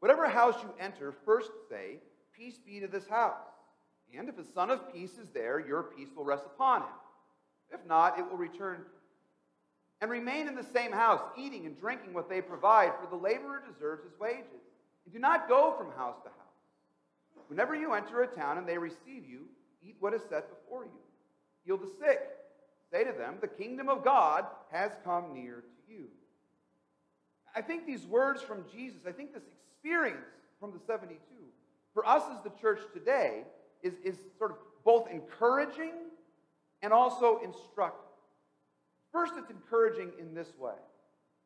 Whatever 0.00 0.28
house 0.28 0.56
you 0.62 0.70
enter, 0.78 1.14
first 1.24 1.50
say, 1.70 1.96
Peace 2.36 2.58
be 2.58 2.80
to 2.80 2.86
this 2.86 3.08
house. 3.08 3.40
And 4.16 4.28
if 4.28 4.38
a 4.38 4.44
son 4.44 4.70
of 4.70 4.92
peace 4.92 5.18
is 5.18 5.28
there, 5.32 5.58
your 5.58 5.82
peace 5.82 6.08
will 6.14 6.24
rest 6.24 6.44
upon 6.46 6.82
him. 6.82 6.88
If 7.72 7.84
not, 7.86 8.18
it 8.18 8.28
will 8.28 8.36
return 8.36 8.84
and 10.00 10.10
remain 10.10 10.48
in 10.48 10.54
the 10.54 10.62
same 10.62 10.92
house, 10.92 11.20
eating 11.38 11.66
and 11.66 11.78
drinking 11.78 12.12
what 12.12 12.28
they 12.28 12.40
provide, 12.40 12.92
for 13.00 13.08
the 13.08 13.22
laborer 13.22 13.62
deserves 13.72 14.04
his 14.04 14.18
wages. 14.18 14.44
And 15.04 15.12
do 15.12 15.18
not 15.18 15.48
go 15.48 15.74
from 15.78 15.90
house 15.92 16.16
to 16.24 16.28
house. 16.28 16.36
Whenever 17.48 17.74
you 17.74 17.94
enter 17.94 18.22
a 18.22 18.26
town 18.26 18.58
and 18.58 18.68
they 18.68 18.76
receive 18.76 19.24
you, 19.28 19.46
Eat 19.86 19.96
what 20.00 20.14
is 20.14 20.22
set 20.28 20.48
before 20.50 20.84
you. 20.84 20.90
Heal 21.64 21.76
the 21.76 21.86
sick. 21.86 22.20
Say 22.90 23.04
to 23.04 23.12
them, 23.12 23.36
The 23.40 23.48
kingdom 23.48 23.88
of 23.88 24.04
God 24.04 24.44
has 24.72 24.92
come 25.04 25.32
near 25.32 25.62
to 25.62 25.92
you. 25.92 26.06
I 27.54 27.62
think 27.62 27.86
these 27.86 28.04
words 28.06 28.42
from 28.42 28.64
Jesus, 28.72 29.00
I 29.06 29.12
think 29.12 29.32
this 29.32 29.44
experience 29.72 30.26
from 30.60 30.72
the 30.72 30.80
72, 30.86 31.18
for 31.94 32.06
us 32.06 32.22
as 32.36 32.42
the 32.42 32.52
church 32.60 32.80
today, 32.92 33.44
is, 33.82 33.94
is 34.04 34.16
sort 34.38 34.50
of 34.50 34.56
both 34.84 35.08
encouraging 35.10 35.92
and 36.82 36.92
also 36.92 37.40
instructive. 37.42 38.05
First, 39.16 39.32
it's 39.38 39.50
encouraging 39.50 40.12
in 40.20 40.34
this 40.34 40.48
way 40.58 40.74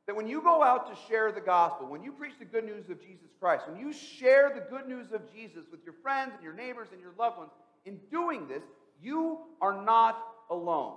that 0.09 0.17
when 0.17 0.27
you 0.27 0.43
go 0.43 0.61
out 0.61 0.93
to 0.93 1.01
share 1.09 1.31
the 1.31 1.41
gospel, 1.41 1.87
when 1.87 2.03
you 2.03 2.11
preach 2.11 2.33
the 2.37 2.45
good 2.45 2.65
news 2.65 2.91
of 2.91 3.01
Jesus 3.01 3.29
Christ, 3.39 3.69
when 3.69 3.79
you 3.79 3.93
share 3.93 4.51
the 4.53 4.61
good 4.77 4.89
news 4.89 5.13
of 5.13 5.33
Jesus 5.33 5.67
with 5.71 5.79
your 5.85 5.95
friends 6.03 6.33
and 6.35 6.43
your 6.43 6.53
neighbors 6.53 6.89
and 6.91 7.01
your 7.01 7.13
loved 7.17 7.39
ones, 7.39 7.53
in 7.85 8.01
doing 8.11 8.49
this, 8.49 8.65
you 9.01 9.39
are 9.61 9.85
not 9.85 10.21
alone. 10.51 10.97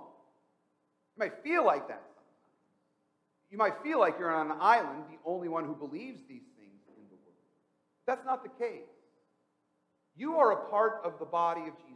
You 1.16 1.20
might 1.20 1.44
feel 1.44 1.64
like 1.64 1.86
that 1.86 2.02
You 3.50 3.58
might 3.58 3.74
feel 3.84 4.00
like 4.00 4.16
you're 4.18 4.34
on 4.34 4.50
an 4.50 4.56
island, 4.60 5.04
the 5.08 5.18
only 5.24 5.46
one 5.46 5.64
who 5.64 5.76
believes 5.76 6.18
these 6.28 6.42
things 6.58 6.80
in 6.88 7.04
the 7.08 7.14
world. 7.14 7.38
That's 8.04 8.24
not 8.24 8.42
the 8.42 8.50
case. 8.64 8.82
You 10.16 10.38
are 10.38 10.50
a 10.50 10.70
part 10.70 11.02
of 11.04 11.20
the 11.20 11.24
body 11.24 11.60
of 11.60 11.76
Jesus. 11.78 11.93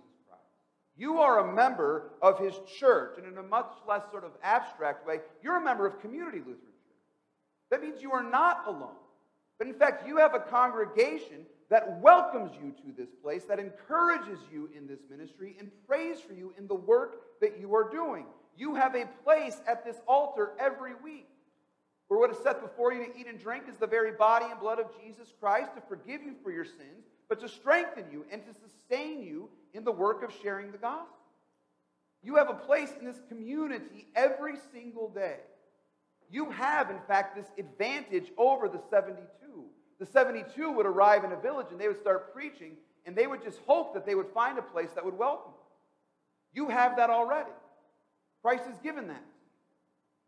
You 0.99 1.19
are 1.19 1.49
a 1.49 1.53
member 1.55 2.11
of 2.21 2.39
his 2.41 2.55
church, 2.79 3.15
and 3.19 3.27
in 3.27 3.39
a 3.39 3.43
much 3.43 3.71
less 3.87 4.03
sort 4.11 4.25
of 4.25 4.33
abstract 4.43 5.07
way, 5.07 5.21
you're 5.43 5.57
a 5.57 5.65
member 5.65 5.87
of 5.87 6.01
Community 6.01 6.39
Lutheran 6.39 6.57
Church. 6.59 7.07
That 7.71 7.83
means 7.83 8.03
you 8.03 8.11
are 8.13 8.23
not 8.23 8.67
alone. 8.67 8.97
But 9.59 9.69
in 9.69 9.75
fact, 9.75 10.07
you 10.07 10.17
have 10.17 10.35
a 10.35 10.41
congregation 10.41 11.47
that 11.71 12.01
welcomes 12.01 12.53
you 12.63 12.73
to 12.83 12.97
this 12.97 13.11
place, 13.23 13.45
that 13.45 13.59
encourages 13.59 14.39
you 14.53 14.71
in 14.77 14.87
this 14.87 15.01
ministry, 15.11 15.57
and 15.61 15.71
prays 15.87 16.19
for 16.21 16.33
you 16.33 16.53
in 16.59 16.67
the 16.67 16.75
work 16.75 17.41
that 17.41 17.61
you 17.61 17.75
are 17.75 17.89
doing. 17.89 18.25
You 18.57 18.75
have 18.75 18.97
a 18.97 19.07
place 19.23 19.61
at 19.69 19.85
this 19.85 20.01
altar 20.09 20.53
every 20.59 20.95
week. 21.05 21.29
where 22.09 22.19
what 22.19 22.31
is 22.31 22.39
set 22.39 22.61
before 22.61 22.93
you 22.93 23.05
to 23.05 23.19
eat 23.19 23.27
and 23.27 23.39
drink 23.39 23.65
is 23.71 23.77
the 23.77 23.87
very 23.87 24.13
body 24.13 24.47
and 24.51 24.59
blood 24.59 24.79
of 24.79 24.87
Jesus 25.01 25.33
Christ 25.39 25.75
to 25.75 25.83
forgive 25.83 26.23
you 26.23 26.35
for 26.43 26.51
your 26.51 26.65
sins, 26.65 27.05
but 27.29 27.41
to 27.41 27.49
strengthen 27.49 28.05
you 28.11 28.25
and 28.33 28.43
to 28.45 28.53
sustain 28.55 29.23
you 29.23 29.49
in 29.75 29.85
the 29.85 29.93
work 29.93 30.23
of 30.23 30.33
sharing 30.43 30.73
the 30.73 30.79
gospel. 30.79 31.15
You 32.23 32.37
have 32.37 32.51
a 32.51 32.55
place 32.55 32.91
in 32.99 33.07
this 33.07 33.21
community 33.29 34.07
every 34.17 34.55
single 34.73 35.09
day. 35.09 35.37
You 36.31 36.51
have, 36.51 36.91
in 36.91 36.99
fact, 37.07 37.37
this 37.37 37.47
advantage 37.59 38.31
over 38.37 38.69
the 38.69 38.81
72. 38.91 39.27
The 39.99 40.07
72 40.07 40.73
would 40.73 40.87
arrive 40.87 41.25
in 41.25 41.33
a 41.33 41.41
village 41.41 41.69
and 41.71 41.81
they 41.81 41.89
would 41.89 42.01
start 42.01 42.35
preaching, 42.35 42.73
and 43.07 43.17
they 43.17 43.27
would 43.27 43.43
just 43.43 43.59
hope 43.67 43.95
that 43.95 44.05
they 44.05 44.15
would 44.15 44.29
find 44.29 44.59
a 44.59 44.63
place 44.63 44.91
that 44.95 45.05
would 45.05 45.17
welcome 45.17 45.53
them. 45.53 45.61
You 46.53 46.69
have 46.69 46.97
that 46.97 47.11
already. 47.11 47.51
Christ 48.43 48.65
has 48.65 48.79
given 48.79 49.09
that. 49.09 49.25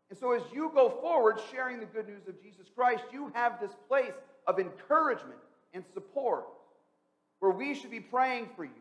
And 0.09 0.19
so, 0.19 0.33
as 0.33 0.41
you 0.53 0.71
go 0.73 0.89
forward 0.89 1.39
sharing 1.51 1.79
the 1.79 1.85
good 1.85 2.07
news 2.07 2.27
of 2.27 2.41
Jesus 2.41 2.67
Christ, 2.75 3.03
you 3.13 3.31
have 3.33 3.61
this 3.61 3.71
place 3.87 4.13
of 4.45 4.59
encouragement 4.59 5.39
and 5.73 5.85
support 5.93 6.45
where 7.41 7.51
we 7.51 7.73
should 7.73 7.91
be 7.91 7.99
praying 7.99 8.47
for 8.55 8.63
you, 8.63 8.71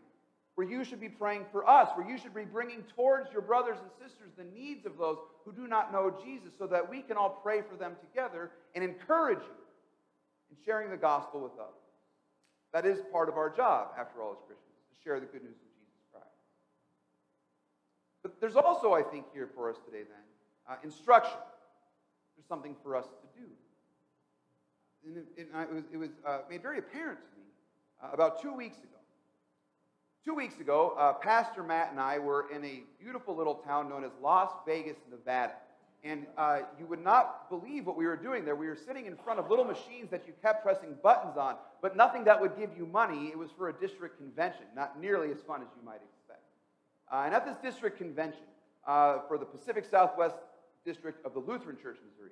where 0.54 0.68
you 0.68 0.84
should 0.84 1.00
be 1.00 1.08
praying 1.08 1.46
for 1.50 1.68
us, 1.68 1.88
where 1.96 2.08
you 2.08 2.16
should 2.16 2.34
be 2.34 2.44
bringing 2.44 2.84
towards 2.94 3.32
your 3.32 3.40
brothers 3.40 3.78
and 3.80 3.90
sisters 3.98 4.30
the 4.36 4.44
needs 4.44 4.86
of 4.86 4.96
those 4.98 5.16
who 5.44 5.52
do 5.52 5.66
not 5.66 5.92
know 5.92 6.14
Jesus 6.22 6.52
so 6.58 6.66
that 6.66 6.88
we 6.88 7.00
can 7.00 7.16
all 7.16 7.40
pray 7.42 7.62
for 7.62 7.76
them 7.76 7.96
together 8.00 8.50
and 8.74 8.84
encourage 8.84 9.38
you 9.40 9.64
in 10.50 10.56
sharing 10.64 10.90
the 10.90 10.96
gospel 10.96 11.40
with 11.40 11.52
others. 11.54 11.74
That 12.72 12.84
is 12.84 13.00
part 13.10 13.30
of 13.30 13.36
our 13.36 13.48
job, 13.48 13.88
after 13.98 14.22
all, 14.22 14.32
as 14.32 14.38
Christians, 14.46 14.76
to 14.92 15.02
share 15.02 15.18
the 15.18 15.26
good 15.26 15.42
news 15.42 15.56
of 15.56 15.70
Jesus 15.80 16.04
Christ. 16.12 16.26
But 18.22 18.40
there's 18.40 18.56
also, 18.56 18.92
I 18.92 19.02
think, 19.02 19.24
here 19.32 19.48
for 19.54 19.70
us 19.70 19.76
today, 19.86 20.04
then, 20.04 20.24
uh, 20.68 20.76
instruction. 20.84 21.38
There's 22.36 22.46
something 22.46 22.76
for 22.82 22.94
us 22.94 23.06
to 23.06 23.40
do. 23.40 23.46
And 25.06 25.16
it, 25.16 25.24
it, 25.36 25.48
it 25.54 25.74
was, 25.74 25.84
it 25.94 25.96
was 25.96 26.10
uh, 26.26 26.38
made 26.50 26.60
very 26.60 26.78
apparent 26.78 27.18
to 27.20 27.39
me 27.39 27.39
uh, 28.02 28.08
about 28.12 28.40
two 28.40 28.54
weeks 28.54 28.78
ago. 28.78 28.86
Two 30.24 30.34
weeks 30.34 30.60
ago, 30.60 30.94
uh, 30.98 31.14
Pastor 31.14 31.62
Matt 31.62 31.90
and 31.90 32.00
I 32.00 32.18
were 32.18 32.46
in 32.54 32.64
a 32.64 32.82
beautiful 33.00 33.34
little 33.34 33.54
town 33.54 33.88
known 33.88 34.04
as 34.04 34.10
Las 34.22 34.50
Vegas, 34.66 34.96
Nevada. 35.10 35.54
And 36.02 36.26
uh, 36.36 36.60
you 36.78 36.86
would 36.86 37.02
not 37.02 37.50
believe 37.50 37.86
what 37.86 37.96
we 37.96 38.06
were 38.06 38.16
doing 38.16 38.44
there. 38.44 38.54
We 38.54 38.66
were 38.66 38.76
sitting 38.76 39.06
in 39.06 39.16
front 39.16 39.38
of 39.38 39.50
little 39.50 39.64
machines 39.64 40.10
that 40.10 40.24
you 40.26 40.32
kept 40.42 40.62
pressing 40.62 40.94
buttons 41.02 41.36
on, 41.36 41.56
but 41.82 41.96
nothing 41.96 42.24
that 42.24 42.40
would 42.40 42.56
give 42.58 42.70
you 42.76 42.86
money. 42.86 43.28
It 43.28 43.38
was 43.38 43.50
for 43.50 43.68
a 43.68 43.72
district 43.72 44.18
convention, 44.18 44.64
not 44.74 45.00
nearly 45.00 45.30
as 45.30 45.38
fun 45.46 45.62
as 45.62 45.68
you 45.76 45.84
might 45.84 46.00
expect. 46.02 46.42
Uh, 47.12 47.22
and 47.26 47.34
at 47.34 47.44
this 47.44 47.56
district 47.62 47.98
convention 47.98 48.44
uh, 48.86 49.18
for 49.28 49.36
the 49.36 49.44
Pacific 49.44 49.84
Southwest 49.90 50.36
District 50.86 51.24
of 51.26 51.34
the 51.34 51.40
Lutheran 51.40 51.76
Church 51.76 51.98
Missouri, 52.10 52.30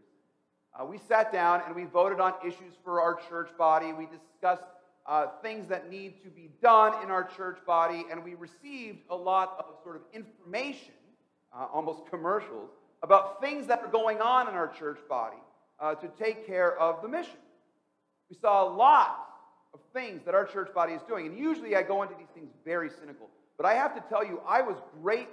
uh, 0.79 0.85
we 0.85 0.99
sat 0.99 1.33
down 1.33 1.63
and 1.67 1.75
we 1.75 1.85
voted 1.85 2.21
on 2.21 2.35
issues 2.47 2.75
for 2.85 3.01
our 3.01 3.19
church 3.29 3.49
body. 3.59 3.93
We 3.93 4.07
discussed 4.07 4.63
uh, 5.09 5.27
things 5.43 5.67
that 5.69 5.91
need 5.91 6.23
to 6.23 6.29
be 6.29 6.51
done 6.63 7.03
in 7.03 7.11
our 7.11 7.25
church 7.25 7.59
body, 7.67 8.05
and 8.11 8.23
we 8.23 8.35
received 8.35 8.99
a 9.09 9.17
lot 9.17 9.57
of 9.59 9.83
sort 9.83 9.97
of 9.97 10.03
information, 10.13 10.93
uh, 11.57 11.67
almost 11.73 12.03
commercials, 12.11 12.69
about 13.03 13.41
things 13.41 13.67
that 13.67 13.81
are 13.81 13.89
going 13.89 14.21
on 14.21 14.49
in 14.49 14.55
our 14.55 14.69
church 14.69 14.99
body 15.09 15.39
uh, 15.81 15.95
to 15.95 16.09
take 16.23 16.47
care 16.47 16.79
of 16.79 17.01
the 17.01 17.09
mission. 17.09 17.39
We 18.29 18.37
saw 18.37 18.69
a 18.69 18.71
lot 18.71 19.25
of 19.73 19.81
things 19.95 20.23
that 20.27 20.35
our 20.35 20.45
church 20.45 20.75
body 20.75 20.93
is 20.93 21.03
doing, 21.09 21.27
and 21.27 21.39
usually 21.39 21.75
I 21.75 21.83
go 21.83 22.03
into 22.03 22.15
these 22.19 22.29
things 22.35 22.51
very 22.65 22.91
cynical. 22.91 23.31
But 23.57 23.65
I 23.65 23.75
have 23.75 23.95
to 23.95 24.05
tell 24.11 24.25
you, 24.25 24.41
I 24.47 24.61
was 24.61 24.77
great, 25.03 25.29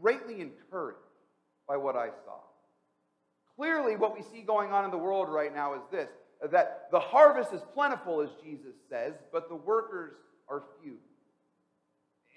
greatly 0.00 0.40
encouraged 0.40 0.98
by 1.68 1.76
what 1.76 1.96
I 1.96 2.08
saw. 2.24 2.40
Clearly, 3.56 3.96
what 3.96 4.16
we 4.16 4.22
see 4.22 4.40
going 4.40 4.72
on 4.72 4.86
in 4.86 4.90
the 4.90 4.98
world 4.98 5.28
right 5.28 5.54
now 5.54 5.74
is 5.74 5.82
this 5.90 6.08
that 6.50 6.88
the 6.90 7.00
harvest 7.00 7.52
is 7.52 7.60
plentiful, 7.74 8.20
as 8.20 8.30
Jesus 8.42 8.74
says, 8.88 9.14
but 9.32 9.48
the 9.48 9.56
workers 9.56 10.12
are 10.48 10.62
few. 10.80 10.96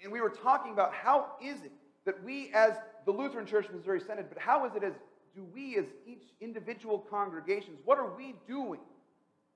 And 0.02 0.12
we 0.12 0.20
were 0.20 0.30
talking 0.30 0.72
about 0.72 0.92
how 0.92 1.26
is 1.42 1.62
it 1.62 1.72
that 2.04 2.22
we, 2.24 2.50
as 2.52 2.74
the 3.04 3.12
Lutheran 3.12 3.46
Church 3.46 3.66
Missouri 3.72 4.00
Synod, 4.00 4.26
but 4.28 4.38
how 4.38 4.66
is 4.66 4.74
it 4.74 4.82
as 4.82 4.94
do 5.34 5.44
we, 5.54 5.76
as 5.78 5.86
each 6.06 6.24
individual 6.40 6.98
congregations, 6.98 7.78
what 7.84 7.98
are 7.98 8.14
we 8.16 8.34
doing 8.46 8.80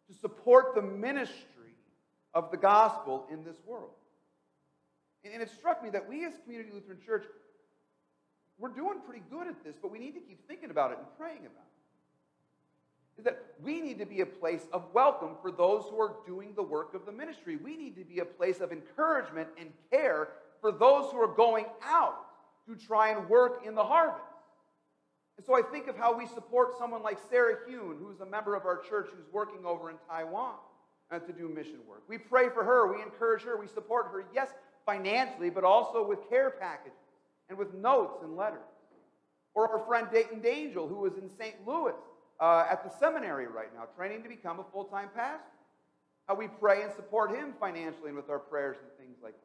to 0.09 0.15
support 0.19 0.75
the 0.75 0.83
ministry 0.83 1.75
of 2.35 2.51
the 2.51 2.57
gospel 2.57 3.27
in 3.31 3.45
this 3.45 3.57
world? 3.67 3.91
And 5.25 5.43
it 5.43 5.51
struck 5.51 5.83
me 5.83 5.91
that 5.91 6.09
we, 6.09 6.25
as 6.25 6.33
Community 6.45 6.71
Lutheran 6.73 6.99
Church, 7.05 7.25
we're 8.59 8.71
doing 8.71 9.01
pretty 9.05 9.25
good 9.31 9.49
at 9.49 9.63
this, 9.65 9.75
but 9.83 9.91
we 9.91 9.99
need 9.99 10.15
to 10.15 10.21
keep 10.21 10.47
thinking 10.47 10.71
about 10.71 10.93
it 10.93 10.99
and 10.99 11.07
praying 11.19 11.41
about 11.41 11.67
it. 11.67 11.76
Is 13.19 13.25
that 13.25 13.43
we 13.63 13.81
need 13.81 13.99
to 13.99 14.07
be 14.07 14.21
a 14.21 14.27
place 14.27 14.67
of 14.73 14.85
welcome 14.93 15.37
for 15.41 15.51
those 15.51 15.85
who 15.91 15.99
are 16.01 16.17
doing 16.27 16.53
the 16.55 16.63
work 16.63 16.95
of 16.95 17.07
the 17.07 17.13
ministry. 17.13 17.57
We 17.57 17.77
need 17.77 17.97
to 17.97 18.05
be 18.05 18.19
a 18.19 18.25
place 18.25 18.61
of 18.61 18.73
encouragement 18.73 19.49
and 19.59 19.71
care 19.91 20.29
for 20.61 20.71
those 20.71 21.11
who 21.11 21.19
are 21.19 21.35
going 21.35 21.67
out 21.83 22.17
to 22.69 22.75
try 22.75 23.11
and 23.11 23.29
work 23.29 23.63
in 23.67 23.75
the 23.75 23.85
harvest. 23.85 24.23
And 25.37 25.47
so 25.47 25.57
I 25.57 25.63
think 25.63 25.87
of 25.87 25.97
how 25.97 26.17
we 26.17 26.27
support 26.27 26.79
someone 26.79 27.03
like 27.03 27.19
Sarah 27.31 27.57
Hune, 27.69 27.99
who's 27.99 28.21
a 28.21 28.27
member 28.27 28.55
of 28.55 28.65
our 28.65 28.79
church 28.79 29.09
who's 29.15 29.33
working 29.33 29.65
over 29.65 29.91
in 29.91 29.97
Taiwan 30.09 30.55
uh, 31.11 31.19
to 31.19 31.33
do 31.33 31.49
mission 31.49 31.79
work. 31.89 32.03
We 32.09 32.19
pray 32.19 32.49
for 32.49 32.65
her, 32.65 32.93
we 32.93 33.03
encourage 33.03 33.43
her, 33.43 33.59
we 33.59 33.69
support 33.69 34.07
her, 34.13 34.25
yes, 34.35 34.49
financially, 34.87 35.51
but 35.51 35.65
also 35.65 36.07
with 36.07 36.29
care 36.29 36.51
packages 36.51 36.99
and 37.49 37.59
with 37.59 37.75
notes 37.75 38.19
and 38.23 38.37
letters. 38.37 38.61
Or 39.55 39.71
our 39.71 39.87
friend 39.87 40.09
Dayton 40.13 40.41
Dangel, 40.41 40.89
who 40.89 41.07
is 41.07 41.17
in 41.17 41.31
St. 41.39 41.55
Louis 41.67 41.95
uh, 42.41 42.67
at 42.71 42.85
the 42.85 42.91
seminary 42.99 43.47
right 43.47 43.73
now, 43.75 43.85
training 43.97 44.23
to 44.23 44.29
become 44.29 44.61
a 44.61 44.65
full 44.73 44.85
time 44.85 45.09
pastor. 45.15 45.45
How 46.29 46.35
we 46.35 46.49
pray 46.49 46.83
and 46.83 46.93
support 46.93 47.31
him 47.31 47.55
financially 47.61 48.09
and 48.09 48.17
with 48.17 48.31
our 48.31 48.39
prayers 48.39 48.77
and 48.83 48.91
things 48.99 49.19
like 49.23 49.35
that. 49.35 49.41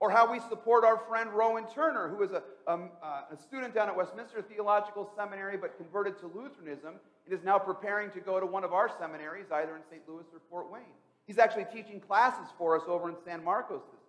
Or 0.00 0.10
how 0.10 0.30
we 0.30 0.40
support 0.40 0.84
our 0.84 0.98
friend 1.08 1.30
Rowan 1.30 1.64
Turner, 1.72 2.08
who 2.08 2.24
is 2.24 2.32
a, 2.32 2.42
um, 2.66 2.90
uh, 3.00 3.22
a 3.32 3.36
student 3.36 3.72
down 3.72 3.88
at 3.88 3.96
Westminster 3.96 4.42
Theological 4.42 5.08
Seminary 5.16 5.56
but 5.56 5.76
converted 5.76 6.18
to 6.18 6.26
Lutheranism 6.26 6.94
and 7.24 7.32
is 7.32 7.44
now 7.44 7.56
preparing 7.56 8.10
to 8.10 8.20
go 8.20 8.40
to 8.40 8.46
one 8.46 8.64
of 8.64 8.72
our 8.72 8.90
seminaries, 8.98 9.46
either 9.52 9.76
in 9.76 9.82
St. 9.88 10.02
Louis 10.08 10.24
or 10.32 10.40
Fort 10.50 10.72
Wayne. 10.72 10.82
He's 11.28 11.38
actually 11.38 11.66
teaching 11.72 12.00
classes 12.00 12.48
for 12.58 12.76
us 12.76 12.82
over 12.88 13.08
in 13.08 13.14
San 13.24 13.44
Marcos 13.44 13.82
this 13.92 14.02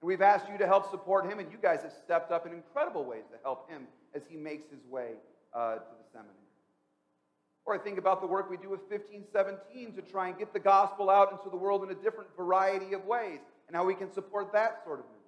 and 0.00 0.06
we've 0.06 0.22
asked 0.22 0.48
you 0.50 0.58
to 0.58 0.66
help 0.66 0.90
support 0.90 1.28
him, 1.30 1.38
and 1.38 1.50
you 1.50 1.58
guys 1.60 1.82
have 1.82 1.92
stepped 1.92 2.30
up 2.30 2.46
in 2.46 2.52
incredible 2.52 3.04
ways 3.04 3.24
to 3.32 3.38
help 3.42 3.68
him 3.68 3.86
as 4.14 4.22
he 4.28 4.36
makes 4.36 4.70
his 4.70 4.84
way 4.88 5.14
uh, 5.52 5.74
to 5.74 5.80
the 5.98 6.04
seminary. 6.12 6.47
Or 7.68 7.74
I 7.74 7.78
think 7.78 7.98
about 7.98 8.22
the 8.22 8.26
work 8.26 8.48
we 8.48 8.56
do 8.56 8.70
with 8.70 8.80
1517 8.88 9.92
to 9.92 10.00
try 10.00 10.28
and 10.28 10.38
get 10.38 10.54
the 10.54 10.58
gospel 10.58 11.10
out 11.10 11.32
into 11.32 11.50
the 11.50 11.56
world 11.56 11.82
in 11.84 11.90
a 11.90 11.94
different 11.94 12.30
variety 12.34 12.94
of 12.94 13.04
ways, 13.04 13.40
and 13.66 13.76
how 13.76 13.84
we 13.84 13.94
can 13.94 14.10
support 14.10 14.54
that 14.54 14.80
sort 14.86 15.00
of 15.00 15.04
movement. 15.04 15.20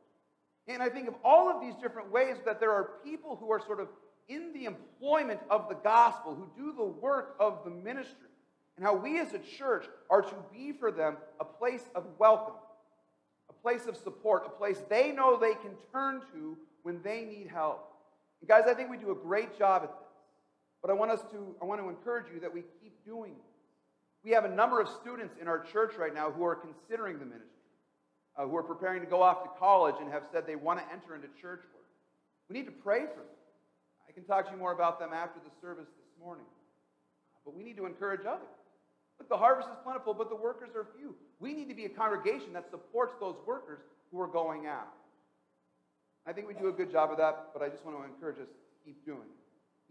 And 0.68 0.82
I 0.82 0.88
think 0.88 1.06
of 1.06 1.14
all 1.22 1.50
of 1.50 1.60
these 1.60 1.74
different 1.74 2.10
ways 2.10 2.36
that 2.46 2.58
there 2.58 2.72
are 2.72 2.92
people 3.04 3.36
who 3.36 3.52
are 3.52 3.60
sort 3.60 3.78
of 3.78 3.88
in 4.30 4.54
the 4.54 4.64
employment 4.64 5.40
of 5.50 5.68
the 5.68 5.74
gospel, 5.74 6.34
who 6.34 6.48
do 6.56 6.72
the 6.72 6.84
work 6.84 7.36
of 7.38 7.58
the 7.62 7.70
ministry, 7.70 8.30
and 8.76 8.86
how 8.86 8.94
we 8.94 9.20
as 9.20 9.34
a 9.34 9.38
church 9.58 9.84
are 10.08 10.22
to 10.22 10.34
be 10.50 10.72
for 10.72 10.90
them 10.90 11.18
a 11.40 11.44
place 11.44 11.84
of 11.94 12.06
welcome 12.18 12.54
a 13.50 13.62
place 13.62 13.86
of 13.86 13.96
support, 13.96 14.44
a 14.46 14.48
place 14.48 14.80
they 14.88 15.12
know 15.12 15.36
they 15.36 15.54
can 15.54 15.72
turn 15.92 16.22
to 16.32 16.56
when 16.84 17.02
they 17.02 17.24
need 17.24 17.48
help. 17.52 17.92
And 18.40 18.48
guys, 18.48 18.62
I 18.66 18.74
think 18.74 18.88
we 18.88 18.96
do 18.96 19.10
a 19.10 19.14
great 19.14 19.58
job 19.58 19.82
at 19.82 19.90
this. 19.90 20.09
But 20.82 20.90
I 20.90 20.94
want 20.94 21.10
us 21.10 21.20
to, 21.32 21.54
I 21.60 21.64
want 21.64 21.80
to 21.80 21.88
encourage 21.88 22.26
you 22.32 22.40
that 22.40 22.52
we 22.52 22.62
keep 22.82 23.04
doing. 23.04 23.34
We 24.24 24.30
have 24.32 24.44
a 24.44 24.54
number 24.54 24.80
of 24.80 24.88
students 25.00 25.34
in 25.40 25.48
our 25.48 25.60
church 25.60 25.94
right 25.98 26.14
now 26.14 26.30
who 26.30 26.44
are 26.44 26.54
considering 26.54 27.18
the 27.18 27.24
ministry, 27.24 27.48
uh, 28.36 28.46
who 28.46 28.56
are 28.56 28.62
preparing 28.62 29.00
to 29.00 29.06
go 29.06 29.22
off 29.22 29.42
to 29.42 29.50
college 29.58 29.96
and 30.00 30.10
have 30.10 30.24
said 30.32 30.46
they 30.46 30.56
want 30.56 30.78
to 30.78 30.84
enter 30.92 31.14
into 31.14 31.28
church 31.40 31.60
work. 31.74 31.88
We 32.48 32.58
need 32.58 32.66
to 32.66 32.72
pray 32.72 33.00
for 33.00 33.20
them. 33.20 33.36
I 34.08 34.12
can 34.12 34.24
talk 34.24 34.46
to 34.46 34.52
you 34.52 34.58
more 34.58 34.72
about 34.72 34.98
them 34.98 35.10
after 35.12 35.38
the 35.38 35.50
service 35.60 35.86
this 35.86 36.24
morning. 36.24 36.46
But 37.44 37.54
we 37.54 37.62
need 37.62 37.76
to 37.76 37.86
encourage 37.86 38.26
others. 38.26 38.48
Look, 39.18 39.28
the 39.28 39.36
harvest 39.36 39.68
is 39.68 39.76
plentiful, 39.84 40.14
but 40.14 40.28
the 40.30 40.36
workers 40.36 40.70
are 40.74 40.86
few. 40.98 41.14
We 41.38 41.52
need 41.54 41.68
to 41.68 41.74
be 41.74 41.84
a 41.84 41.88
congregation 41.88 42.52
that 42.54 42.70
supports 42.70 43.14
those 43.20 43.36
workers 43.46 43.80
who 44.10 44.20
are 44.20 44.26
going 44.26 44.66
out. 44.66 44.88
I 46.26 46.32
think 46.32 46.48
we 46.48 46.54
do 46.54 46.68
a 46.68 46.72
good 46.72 46.90
job 46.90 47.10
of 47.10 47.18
that, 47.18 47.50
but 47.52 47.62
I 47.62 47.68
just 47.68 47.84
want 47.84 47.96
to 47.98 48.04
encourage 48.04 48.38
us 48.38 48.48
to 48.48 48.84
keep 48.84 49.04
doing 49.04 49.20
it. 49.20 49.49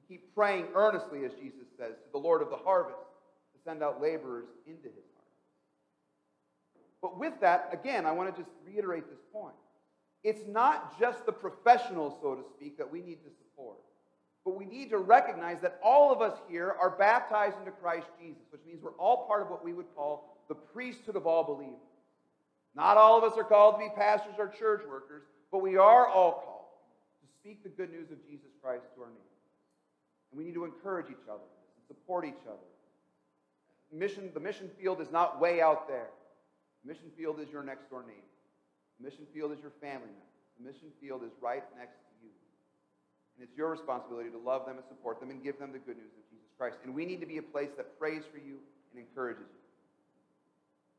Keep 0.09 0.33
praying 0.33 0.65
earnestly, 0.73 1.23
as 1.23 1.31
Jesus 1.33 1.67
says, 1.77 1.93
to 1.93 2.11
the 2.11 2.17
Lord 2.17 2.41
of 2.41 2.49
the 2.49 2.57
harvest 2.57 2.97
to 2.97 3.63
send 3.63 3.83
out 3.83 4.01
laborers 4.01 4.47
into 4.65 4.87
his 4.87 5.05
harvest. 5.15 5.29
But 7.01 7.19
with 7.19 7.39
that, 7.41 7.69
again, 7.71 8.07
I 8.07 8.11
want 8.11 8.35
to 8.35 8.41
just 8.41 8.51
reiterate 8.65 9.07
this 9.07 9.19
point. 9.31 9.53
It's 10.23 10.41
not 10.47 10.99
just 10.99 11.25
the 11.25 11.31
professionals, 11.31 12.15
so 12.21 12.35
to 12.35 12.43
speak, 12.57 12.77
that 12.79 12.91
we 12.91 13.01
need 13.01 13.23
to 13.23 13.29
support. 13.29 13.77
But 14.43 14.57
we 14.57 14.65
need 14.65 14.89
to 14.89 14.97
recognize 14.97 15.61
that 15.61 15.79
all 15.83 16.11
of 16.11 16.21
us 16.21 16.37
here 16.49 16.75
are 16.81 16.89
baptized 16.89 17.57
into 17.59 17.71
Christ 17.71 18.07
Jesus, 18.19 18.41
which 18.49 18.61
means 18.65 18.81
we're 18.81 18.91
all 18.93 19.27
part 19.27 19.43
of 19.43 19.49
what 19.49 19.63
we 19.63 19.73
would 19.73 19.93
call 19.95 20.37
the 20.47 20.55
priesthood 20.55 21.15
of 21.15 21.27
all 21.27 21.43
believers. 21.43 21.75
Not 22.75 22.97
all 22.97 23.17
of 23.17 23.31
us 23.31 23.37
are 23.37 23.43
called 23.43 23.75
to 23.75 23.79
be 23.79 23.89
pastors 23.95 24.35
or 24.39 24.47
church 24.47 24.81
workers, 24.89 25.23
but 25.51 25.59
we 25.59 25.77
are 25.77 26.07
all 26.07 26.31
called 26.31 26.65
to 27.21 27.27
speak 27.39 27.63
the 27.63 27.69
good 27.69 27.91
news 27.91 28.11
of 28.11 28.17
Jesus 28.27 28.49
Christ 28.61 28.85
to 28.95 29.01
our 29.01 29.09
neighbors. 29.09 29.28
And 30.31 30.37
we 30.37 30.43
need 30.43 30.53
to 30.53 30.65
encourage 30.65 31.09
each 31.09 31.27
other 31.29 31.45
and 31.45 31.83
support 31.87 32.25
each 32.25 32.43
other. 32.47 32.69
Mission, 33.91 34.29
the 34.33 34.39
mission 34.39 34.69
field 34.79 35.01
is 35.01 35.11
not 35.11 35.41
way 35.41 35.61
out 35.61 35.87
there. 35.87 36.09
The 36.83 36.93
mission 36.93 37.09
field 37.17 37.39
is 37.39 37.49
your 37.49 37.63
next 37.63 37.89
door 37.89 38.01
neighbor. 38.01 38.29
The 38.99 39.05
mission 39.05 39.25
field 39.33 39.51
is 39.51 39.59
your 39.61 39.73
family 39.81 40.13
member. 40.13 40.29
The 40.59 40.65
mission 40.67 40.89
field 41.01 41.23
is 41.23 41.31
right 41.41 41.63
next 41.77 41.97
to 41.97 42.13
you. 42.21 42.29
And 43.37 43.47
it's 43.47 43.57
your 43.57 43.71
responsibility 43.71 44.29
to 44.29 44.37
love 44.37 44.65
them 44.65 44.77
and 44.77 44.85
support 44.87 45.19
them 45.19 45.31
and 45.31 45.43
give 45.43 45.57
them 45.57 45.71
the 45.71 45.79
good 45.79 45.97
news 45.97 46.13
of 46.13 46.23
Jesus 46.29 46.51
Christ. 46.57 46.77
And 46.83 46.93
we 46.93 47.05
need 47.05 47.19
to 47.21 47.25
be 47.25 47.37
a 47.37 47.41
place 47.41 47.69
that 47.77 47.97
prays 47.97 48.23
for 48.31 48.37
you 48.37 48.59
and 48.93 49.01
encourages 49.01 49.49
you. 49.49 49.63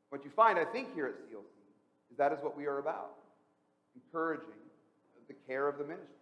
What 0.08 0.24
you 0.24 0.30
find, 0.34 0.58
I 0.58 0.64
think, 0.64 0.92
here 0.94 1.06
at 1.06 1.14
CLC 1.14 1.62
is 2.10 2.18
that 2.18 2.32
is 2.32 2.38
what 2.42 2.56
we 2.56 2.66
are 2.66 2.78
about 2.78 3.14
encouraging 3.94 4.60
the 5.30 5.34
care 5.46 5.68
of 5.68 5.78
the 5.78 5.84
ministry, 5.84 6.19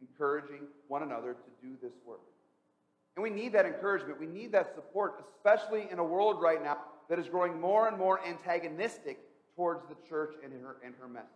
encouraging 0.00 0.66
one 0.88 1.02
another 1.02 1.34
to 1.34 1.66
do 1.66 1.74
this 1.82 1.92
work. 2.06 2.20
And 3.16 3.22
we 3.22 3.30
need 3.30 3.52
that 3.52 3.66
encouragement. 3.66 4.20
We 4.20 4.26
need 4.26 4.52
that 4.52 4.74
support, 4.74 5.24
especially 5.36 5.88
in 5.90 5.98
a 5.98 6.04
world 6.04 6.40
right 6.40 6.62
now 6.62 6.78
that 7.08 7.18
is 7.18 7.28
growing 7.28 7.60
more 7.60 7.88
and 7.88 7.98
more 7.98 8.20
antagonistic 8.26 9.18
towards 9.56 9.82
the 9.88 9.96
church 10.08 10.34
and 10.42 10.52
her, 10.52 10.76
and 10.84 10.94
her 11.00 11.08
message. 11.08 11.28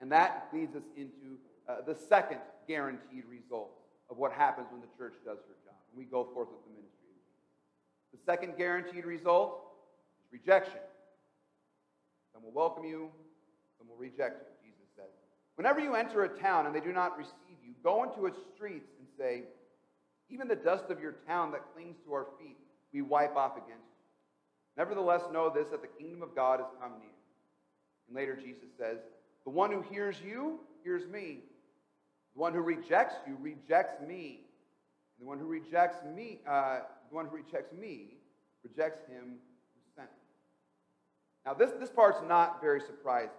And 0.00 0.12
that 0.12 0.48
leads 0.52 0.76
us 0.76 0.82
into 0.96 1.38
uh, 1.68 1.76
the 1.86 1.94
second 1.94 2.38
guaranteed 2.68 3.24
result 3.28 3.70
of 4.10 4.18
what 4.18 4.32
happens 4.32 4.66
when 4.70 4.80
the 4.80 4.88
church 4.98 5.14
does 5.24 5.38
her 5.38 5.56
job. 5.64 5.74
And 5.90 5.98
we 5.98 6.04
go 6.04 6.24
forth 6.34 6.48
with 6.48 6.62
the 6.64 6.70
ministry. 6.70 6.92
The 8.12 8.18
second 8.26 8.56
guaranteed 8.58 9.06
result 9.06 9.62
is 10.20 10.32
rejection. 10.32 10.80
Some 12.32 12.42
will 12.42 12.52
welcome 12.52 12.84
you, 12.84 13.10
some 13.78 13.88
will 13.88 13.96
reject 13.96 14.42
you. 14.42 14.51
Whenever 15.56 15.80
you 15.80 15.94
enter 15.94 16.24
a 16.24 16.28
town 16.40 16.66
and 16.66 16.74
they 16.74 16.80
do 16.80 16.92
not 16.92 17.16
receive 17.16 17.58
you, 17.64 17.74
go 17.82 18.02
into 18.04 18.26
its 18.26 18.38
streets 18.54 18.90
and 18.98 19.06
say, 19.18 19.42
even 20.30 20.48
the 20.48 20.56
dust 20.56 20.84
of 20.88 21.00
your 21.00 21.16
town 21.26 21.50
that 21.52 21.60
clings 21.74 21.96
to 22.06 22.12
our 22.14 22.26
feet, 22.40 22.56
we 22.92 23.02
wipe 23.02 23.36
off 23.36 23.52
against 23.52 23.68
you. 23.70 24.02
Nevertheless, 24.76 25.22
know 25.30 25.50
this 25.50 25.68
that 25.70 25.82
the 25.82 26.02
kingdom 26.02 26.22
of 26.22 26.34
God 26.34 26.60
has 26.60 26.68
come 26.80 26.92
near. 26.98 27.10
And 28.08 28.16
later, 28.16 28.34
Jesus 28.34 28.68
says, 28.78 28.98
The 29.44 29.50
one 29.50 29.70
who 29.70 29.82
hears 29.82 30.16
you 30.24 30.60
hears 30.82 31.06
me. 31.06 31.40
The 32.34 32.40
one 32.40 32.54
who 32.54 32.60
rejects 32.60 33.14
you 33.26 33.36
rejects 33.40 34.00
me. 34.06 34.40
The 35.20 35.26
one 35.26 35.38
who 35.38 35.46
rejects 35.46 35.98
me, 36.16 36.40
uh, 36.48 36.80
the 37.10 37.14
one 37.14 37.26
who 37.26 37.36
rejects 37.36 37.72
me, 37.78 38.16
rejects 38.64 39.06
him 39.06 39.34
who 39.34 39.80
sent 39.94 40.08
me. 40.08 41.44
Now, 41.44 41.54
this, 41.54 41.70
this 41.78 41.90
part's 41.90 42.20
not 42.26 42.60
very 42.60 42.80
surprising. 42.80 43.30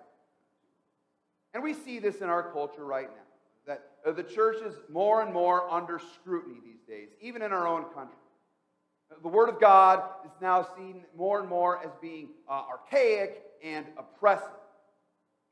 And 1.53 1.63
we 1.63 1.74
see 1.74 2.00
this 2.00 2.17
in 2.17 2.29
our 2.29 2.51
culture 2.51 2.86
right 2.86 3.10
now 3.10 3.24
that 4.05 4.15
the 4.15 4.24
church 4.24 4.57
is 4.65 4.74
more 4.89 5.22
and 5.22 5.33
more 5.33 5.69
under 5.72 6.00
scrutiny 6.15 6.60
these 6.63 6.81
days, 6.88 7.10
even 7.22 7.41
in 7.41 7.53
our 7.53 7.67
own 7.67 7.86
country. 7.93 8.17
The 9.22 9.29
Word 9.29 9.48
of 9.50 9.60
God 9.60 10.03
is 10.25 10.31
now 10.41 10.67
seen 10.75 11.05
more 11.15 11.39
and 11.39 11.48
more 11.48 11.83
as 11.83 11.91
being 12.01 12.29
uh, 12.50 12.63
archaic 12.69 13.43
and 13.63 13.86
oppressive. 13.98 14.48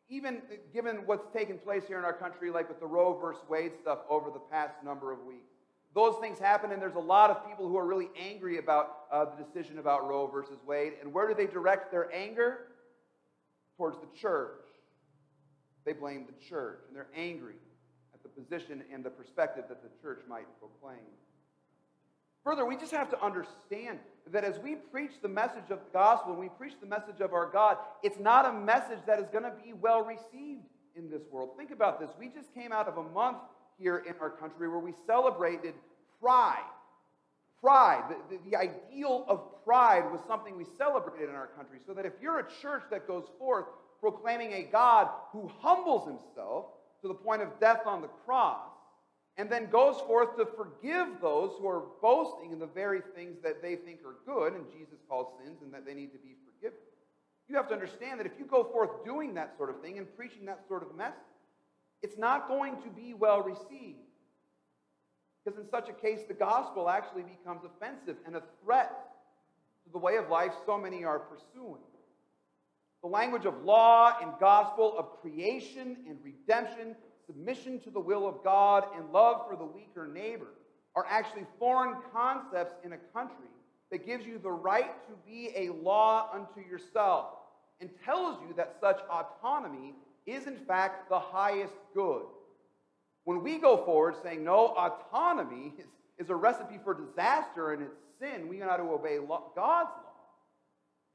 Even 0.10 0.42
given 0.74 0.98
what's 1.06 1.32
taken 1.34 1.58
place 1.58 1.84
here 1.88 1.98
in 1.98 2.04
our 2.04 2.14
country, 2.14 2.52
like 2.52 2.68
with 2.68 2.80
the 2.80 2.86
Roe 2.86 3.18
versus 3.18 3.44
Wade 3.48 3.72
stuff 3.80 4.00
over 4.10 4.30
the 4.30 4.40
past 4.40 4.76
number 4.84 5.14
of 5.14 5.24
weeks. 5.24 5.52
Those 5.94 6.16
things 6.20 6.40
happen, 6.40 6.72
and 6.72 6.82
there's 6.82 6.96
a 6.96 7.00
lot 7.00 7.30
of 7.30 7.48
people 7.48 7.68
who 7.68 7.78
are 7.78 7.86
really 7.86 8.10
angry 8.20 8.58
about 8.58 9.04
uh, 9.12 9.26
the 9.26 9.44
decision 9.44 9.78
about 9.78 10.08
Roe 10.08 10.28
versus 10.28 10.58
Wade. 10.66 10.94
And 11.02 11.14
where 11.14 11.28
do 11.28 11.34
they 11.34 11.48
direct 11.48 11.92
their 11.92 12.14
anger? 12.14 12.68
Towards 13.78 13.98
the 14.00 14.08
church. 14.20 14.66
They 15.86 15.94
blame 15.94 16.26
the 16.26 16.46
church, 16.46 16.82
and 16.88 16.96
they're 16.96 17.08
angry 17.16 17.56
at 18.14 18.22
the 18.24 18.30
position 18.30 18.84
and 18.94 19.04
the 19.04 19.10
perspective 19.10 19.66
that 19.70 19.82
the 19.82 19.90
church 20.02 20.22
might 20.28 20.48
proclaim. 20.60 21.06
Further, 22.44 22.66
we 22.66 22.76
just 22.76 22.92
have 22.92 23.10
to 23.12 23.24
understand 23.24 24.00
that 24.32 24.44
as 24.44 24.58
we 24.60 24.76
preach 24.76 25.12
the 25.22 25.28
message 25.28 25.70
of 25.70 25.80
the 25.80 25.92
gospel 25.94 26.32
and 26.32 26.42
we 26.42 26.50
preach 26.50 26.74
the 26.80 26.88
message 26.88 27.20
of 27.20 27.34
our 27.34 27.46
God, 27.46 27.78
it's 28.02 28.20
not 28.20 28.46
a 28.46 28.54
message 28.54 29.00
that 29.06 29.20
is 29.20 29.28
going 29.30 29.44
to 29.44 29.54
be 29.64 29.74
well 29.74 30.04
received 30.04 30.66
in 30.96 31.10
this 31.10 31.22
world. 31.32 31.52
Think 31.58 31.72
about 31.72 32.00
this. 32.00 32.10
We 32.20 32.30
just 32.30 32.54
came 32.54 32.72
out 32.72 32.88
of 32.88 32.98
a 32.98 33.04
month 33.04 33.38
here 33.78 34.04
in 34.08 34.14
our 34.20 34.30
country 34.30 34.68
where 34.70 34.80
we 34.80 34.94
celebrated 35.06 35.74
pride. 36.20 36.64
Pride, 37.62 38.04
the, 38.10 38.38
the, 38.38 38.50
the, 38.50 38.58
ideal 38.58 39.24
of 39.28 39.64
pride 39.64 40.12
was 40.12 40.20
something 40.28 40.58
we 40.58 40.66
celebrated 40.80 41.30
in 41.30 41.36
our 41.36 41.48
country. 41.48 41.78
So 41.86 41.94
that 41.94 42.08
if 42.08 42.14
you're 42.20 42.40
a 42.40 42.48
church 42.62 42.84
that 42.90 43.08
goes 43.08 43.26
forth 43.38 43.66
proclaiming 44.02 44.54
a 44.54 44.64
God 44.64 45.08
who 45.32 45.50
humbles 45.60 46.08
himself 46.08 46.66
to 47.02 47.08
the 47.08 47.14
point 47.14 47.42
of 47.42 47.60
death 47.60 47.82
on 47.86 48.02
the 48.02 48.10
cross, 48.26 48.68
and 49.38 49.50
then 49.50 49.70
goes 49.70 50.00
forth 50.02 50.36
to 50.38 50.46
forgive 50.46 51.08
those 51.22 51.52
who 51.60 51.68
are 51.68 51.84
boasting 52.02 52.52
in 52.52 52.60
the 52.60 52.68
very 52.68 53.02
things 53.16 53.38
that 53.44 53.62
they 53.62 53.76
think 53.76 54.00
are 54.06 54.18
good, 54.26 54.54
and 54.54 54.66
Jesus 54.72 55.00
calls 55.08 55.28
sins 55.44 55.60
and 55.64 55.74
that 55.74 55.86
they 55.86 55.94
need 55.94 56.12
to 56.12 56.20
be 56.20 56.36
forgiven. 56.46 56.78
You 57.48 57.56
have 57.56 57.68
to 57.70 57.74
understand 57.74 58.20
that 58.20 58.26
if 58.26 58.34
you 58.38 58.46
go 58.46 58.64
forth 58.64 59.04
doing 59.06 59.34
that 59.36 59.56
sort 59.58 59.70
of 59.70 59.82
thing 59.82 59.98
and 59.98 60.08
preaching 60.18 60.46
that 60.46 60.62
sort 60.68 60.84
of 60.84 60.96
message, 60.96 61.16
it's 62.02 62.18
not 62.18 62.48
going 62.48 62.82
to 62.82 62.90
be 62.90 63.14
well 63.14 63.42
received. 63.42 64.00
Because 65.44 65.60
in 65.60 65.70
such 65.70 65.90
a 65.90 65.94
case, 65.94 66.20
the 66.28 66.34
gospel 66.34 66.90
actually 66.90 67.24
becomes 67.24 67.62
offensive 67.64 68.18
and 68.26 68.36
a 68.36 68.44
threat 68.64 68.92
to 69.86 69.92
the 69.92 69.98
way 69.98 70.18
of 70.18 70.30
life 70.30 70.52
so 70.66 70.78
many 70.78 71.04
are 71.04 71.20
pursuing. 71.20 71.82
The 73.02 73.10
language 73.10 73.46
of 73.46 73.64
law 73.64 74.18
and 74.22 74.32
gospel, 74.40 74.96
of 74.98 75.22
creation 75.22 75.98
and 76.08 76.18
redemption, 76.24 76.96
submission 77.26 77.80
to 77.82 77.90
the 77.90 78.00
will 78.00 78.28
of 78.28 78.44
God, 78.44 78.86
and 78.96 79.12
love 79.12 79.48
for 79.50 79.56
the 79.56 79.66
weaker 79.66 80.08
neighbor 80.08 80.54
are 80.96 81.06
actually 81.10 81.46
foreign 81.58 81.96
concepts 82.14 82.76
in 82.84 82.94
a 82.94 82.98
country 83.14 83.48
that 83.92 84.06
gives 84.06 84.26
you 84.26 84.38
the 84.38 84.52
right 84.52 84.94
to 85.08 85.14
be 85.26 85.52
a 85.56 85.70
law 85.70 86.30
unto 86.34 86.68
yourself 86.68 87.28
and 87.80 87.90
tells 88.06 88.38
you 88.48 88.54
that 88.56 88.76
such 88.80 89.00
autonomy 89.10 89.96
is, 90.26 90.48
in 90.48 90.58
fact, 90.58 91.10
the 91.10 91.20
highest 91.20 91.74
good. 91.94 92.24
When 93.24 93.44
we 93.44 93.58
go 93.58 93.78
forward 93.84 94.16
saying 94.22 94.44
no, 94.44 94.68
autonomy 94.78 95.74
is, 95.78 95.86
is 96.18 96.30
a 96.30 96.36
recipe 96.36 96.80
for 96.84 96.94
disaster 96.94 97.74
and 97.74 97.84
it's 97.84 97.96
sin, 98.20 98.48
we 98.48 98.58
got 98.58 98.78
to 98.78 98.84
obey 98.84 99.18
God's 99.18 99.58
law. 99.58 100.11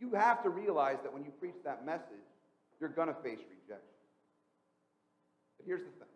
You 0.00 0.10
have 0.14 0.42
to 0.42 0.50
realize 0.50 0.98
that 1.02 1.12
when 1.12 1.24
you 1.24 1.30
preach 1.40 1.54
that 1.64 1.86
message, 1.86 2.26
you're 2.80 2.90
going 2.90 3.08
to 3.08 3.14
face 3.14 3.38
rejection. 3.38 3.96
But 5.56 5.66
here's 5.66 5.80
the 5.80 5.90
thing 5.90 6.08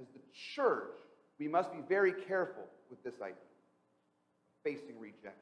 as 0.00 0.06
the 0.08 0.20
church, 0.54 0.96
we 1.38 1.46
must 1.46 1.72
be 1.72 1.78
very 1.88 2.12
careful 2.12 2.64
with 2.88 3.02
this 3.04 3.14
idea 3.20 3.34
of 3.34 4.64
facing 4.64 4.98
rejection. 4.98 5.32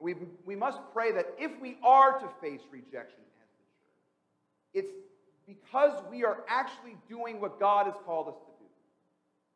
We, 0.00 0.14
we 0.46 0.56
must 0.56 0.78
pray 0.92 1.12
that 1.12 1.26
if 1.38 1.60
we 1.60 1.76
are 1.82 2.18
to 2.18 2.28
face 2.40 2.60
rejection 2.70 3.20
as 3.42 3.48
the 4.74 4.84
church, 4.84 4.86
it's 4.86 4.92
because 5.46 6.02
we 6.10 6.24
are 6.24 6.38
actually 6.48 6.96
doing 7.08 7.40
what 7.40 7.58
God 7.58 7.86
has 7.86 7.96
called 8.04 8.28
us 8.28 8.34
to. 8.34 8.47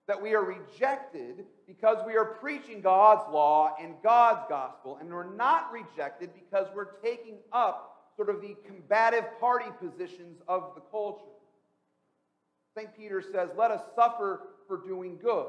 That 0.09 0.21
we 0.21 0.35
are 0.35 0.45
rejected 0.45 1.45
because 1.67 1.99
we 2.07 2.17
are 2.17 2.25
preaching 2.25 2.81
God's 2.81 3.23
law 3.33 3.75
and 3.81 3.95
God's 4.03 4.45
gospel, 4.49 4.99
and 5.01 5.09
we're 5.09 5.33
not 5.35 5.73
rejected 5.73 6.31
because 6.35 6.67
we're 6.75 7.01
taking 7.03 7.37
up 7.53 7.93
sort 8.17 8.29
of 8.29 8.41
the 8.43 8.57
combative 8.67 9.25
party 9.41 9.71
positions 9.81 10.41
of 10.49 10.73
the 10.75 10.81
culture. 10.91 11.25
St. 12.77 12.97
Peter 12.97 13.23
says, 13.23 13.51
Let 13.57 13.71
us 13.71 13.83
suffer 13.95 14.49
for 14.67 14.79
doing 14.79 15.19
good. 15.23 15.49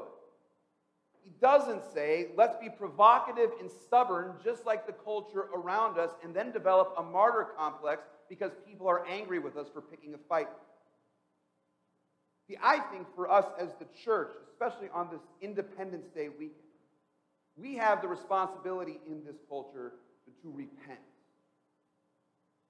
He 1.22 1.30
doesn't 1.40 1.82
say, 1.92 2.28
Let's 2.36 2.56
be 2.56 2.68
provocative 2.68 3.50
and 3.60 3.70
stubborn, 3.70 4.34
just 4.44 4.66
like 4.66 4.86
the 4.86 4.92
culture 4.92 5.46
around 5.54 5.98
us, 5.98 6.10
and 6.22 6.34
then 6.34 6.52
develop 6.52 6.94
a 6.98 7.02
martyr 7.02 7.48
complex 7.56 8.02
because 8.28 8.52
people 8.66 8.88
are 8.88 9.06
angry 9.06 9.38
with 9.38 9.56
us 9.56 9.68
for 9.72 9.80
picking 9.80 10.14
a 10.14 10.18
fight. 10.28 10.48
See, 12.48 12.56
I 12.62 12.78
think 12.78 13.06
for 13.14 13.30
us 13.30 13.46
as 13.58 13.68
the 13.78 13.86
church, 14.04 14.32
especially 14.50 14.88
on 14.92 15.08
this 15.10 15.20
Independence 15.40 16.08
Day 16.14 16.28
weekend, 16.28 16.60
we 17.56 17.76
have 17.76 18.02
the 18.02 18.08
responsibility 18.08 19.00
in 19.06 19.24
this 19.24 19.36
culture 19.48 19.92
to 20.42 20.52
repent. 20.52 20.98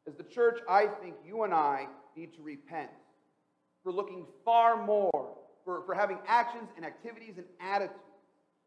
As 0.06 0.14
the 0.14 0.22
church, 0.22 0.60
I 0.68 0.86
think 0.86 1.14
you 1.26 1.42
and 1.44 1.54
I 1.54 1.88
need 2.16 2.34
to 2.34 2.42
repent 2.42 2.90
for 3.82 3.90
looking 3.90 4.26
far 4.44 4.84
more, 4.84 5.36
for, 5.64 5.82
for 5.86 5.94
having 5.94 6.18
actions 6.26 6.68
and 6.76 6.84
activities 6.84 7.34
and 7.38 7.46
attitudes 7.60 7.98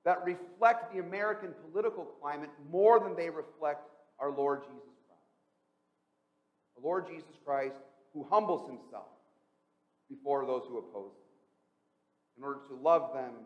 that 0.04 0.24
reflect 0.26 0.94
the 0.94 1.00
American 1.00 1.54
political 1.70 2.06
climate 2.22 2.50
more 2.72 3.00
than 3.00 3.16
they 3.16 3.30
reflect 3.30 3.88
our 4.20 4.32
Lord 4.32 4.64
Jesus 4.64 4.98
Christ. 5.08 5.22
The 6.76 6.88
Lord 6.88 7.08
Jesus 7.08 7.36
Christ 7.46 7.76
who 8.14 8.26
humbles 8.30 8.68
himself 8.68 9.08
before 10.10 10.46
those 10.46 10.64
who 10.68 10.78
oppose 10.78 11.12
him 11.12 12.38
in 12.38 12.44
order 12.44 12.60
to 12.70 12.76
love 12.76 13.14
them 13.14 13.32
and 13.36 13.46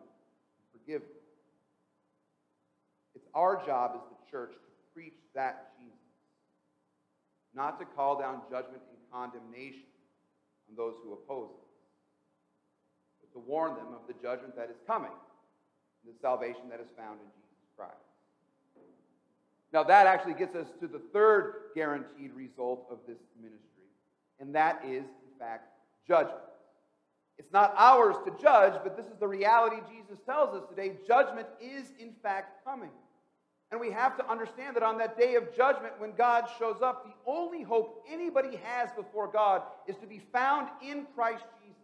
forgive 0.72 1.02
them. 1.02 1.10
It's 3.14 3.28
our 3.34 3.64
job 3.64 3.92
as 3.94 4.02
the 4.08 4.30
church 4.30 4.52
to 4.52 4.94
preach 4.94 5.14
that 5.34 5.72
Jesus, 5.78 5.96
not 7.54 7.78
to 7.78 7.84
call 7.84 8.18
down 8.18 8.42
judgment 8.50 8.82
and 8.90 8.98
condemnation 9.12 9.88
on 10.68 10.76
those 10.76 10.94
who 11.02 11.12
oppose 11.12 11.50
us 11.50 11.62
but 13.22 13.32
to 13.32 13.38
warn 13.38 13.76
them 13.76 13.94
of 13.94 14.00
the 14.06 14.14
judgment 14.20 14.56
that 14.56 14.68
is 14.68 14.76
coming, 14.86 15.10
and 15.10 16.14
the 16.14 16.18
salvation 16.20 16.68
that 16.70 16.80
is 16.80 16.88
found 16.96 17.20
in 17.20 17.26
Jesus. 17.26 17.42
Christ. 17.76 17.94
Now, 19.72 19.82
that 19.84 20.06
actually 20.06 20.34
gets 20.34 20.54
us 20.54 20.66
to 20.80 20.86
the 20.86 21.00
third 21.12 21.54
guaranteed 21.74 22.32
result 22.34 22.86
of 22.90 22.98
this 23.06 23.16
ministry, 23.40 23.88
and 24.38 24.54
that 24.54 24.82
is, 24.84 25.04
in 25.04 25.38
fact, 25.38 25.68
judgment. 26.06 26.38
It's 27.38 27.52
not 27.52 27.74
ours 27.76 28.16
to 28.24 28.42
judge, 28.42 28.74
but 28.82 28.96
this 28.96 29.06
is 29.06 29.18
the 29.18 29.26
reality 29.26 29.76
Jesus 29.90 30.18
tells 30.24 30.54
us 30.54 30.68
today. 30.68 30.96
Judgment 31.06 31.48
is, 31.60 31.92
in 31.98 32.12
fact, 32.22 32.64
coming. 32.64 32.90
And 33.70 33.80
we 33.80 33.90
have 33.90 34.18
to 34.18 34.30
understand 34.30 34.76
that 34.76 34.82
on 34.82 34.98
that 34.98 35.18
day 35.18 35.34
of 35.34 35.54
judgment, 35.56 35.94
when 35.98 36.12
God 36.12 36.44
shows 36.58 36.82
up, 36.82 37.04
the 37.04 37.30
only 37.30 37.62
hope 37.62 38.04
anybody 38.08 38.58
has 38.62 38.90
before 38.92 39.28
God 39.28 39.62
is 39.86 39.96
to 39.96 40.06
be 40.06 40.20
found 40.30 40.68
in 40.82 41.06
Christ 41.14 41.44
Jesus. 41.62 41.80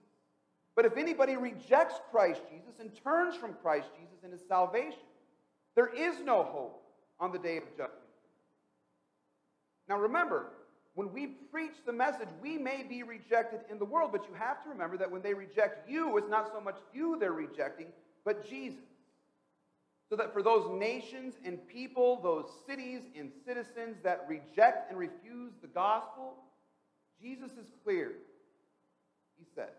But 0.76 0.84
if 0.84 0.98
anybody 0.98 1.36
rejects 1.36 1.94
Christ 2.10 2.42
Jesus 2.50 2.78
and 2.78 2.90
turns 3.02 3.34
from 3.34 3.54
Christ 3.54 3.88
Jesus 3.98 4.22
and 4.22 4.32
his 4.32 4.42
salvation, 4.46 5.00
there 5.74 5.88
is 5.88 6.20
no 6.22 6.42
hope 6.42 6.82
on 7.18 7.32
the 7.32 7.38
day 7.38 7.56
of 7.56 7.64
judgment. 7.70 7.92
Now 9.88 9.98
remember, 9.98 10.48
when 10.98 11.12
we 11.12 11.28
preach 11.28 11.76
the 11.86 11.92
message, 11.92 12.26
we 12.42 12.58
may 12.58 12.82
be 12.82 13.04
rejected 13.04 13.60
in 13.70 13.78
the 13.78 13.84
world, 13.84 14.10
but 14.10 14.24
you 14.28 14.34
have 14.34 14.64
to 14.64 14.68
remember 14.68 14.96
that 14.96 15.08
when 15.08 15.22
they 15.22 15.32
reject 15.32 15.88
you, 15.88 16.18
it's 16.18 16.28
not 16.28 16.50
so 16.52 16.60
much 16.60 16.74
you 16.92 17.16
they're 17.20 17.30
rejecting, 17.30 17.86
but 18.24 18.44
Jesus. 18.50 18.82
So 20.10 20.16
that 20.16 20.32
for 20.32 20.42
those 20.42 20.68
nations 20.76 21.34
and 21.44 21.64
people, 21.68 22.20
those 22.20 22.46
cities 22.66 23.02
and 23.16 23.30
citizens 23.46 23.98
that 24.02 24.26
reject 24.28 24.90
and 24.90 24.98
refuse 24.98 25.52
the 25.62 25.68
gospel, 25.68 26.34
Jesus 27.22 27.52
is 27.52 27.68
clear. 27.84 28.14
He 29.38 29.44
says, 29.54 29.70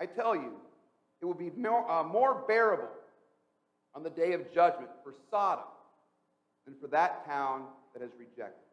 I 0.00 0.06
tell 0.06 0.34
you, 0.34 0.54
it 1.20 1.26
will 1.26 1.34
be 1.34 1.50
more, 1.54 1.86
uh, 1.90 2.02
more 2.02 2.44
bearable 2.48 2.88
on 3.94 4.02
the 4.02 4.08
day 4.08 4.32
of 4.32 4.50
judgment 4.54 4.88
for 5.04 5.12
Sodom 5.30 5.66
than 6.64 6.76
for 6.80 6.86
that 6.86 7.26
town 7.26 7.64
that 7.92 8.00
has 8.00 8.12
rejected. 8.18 8.65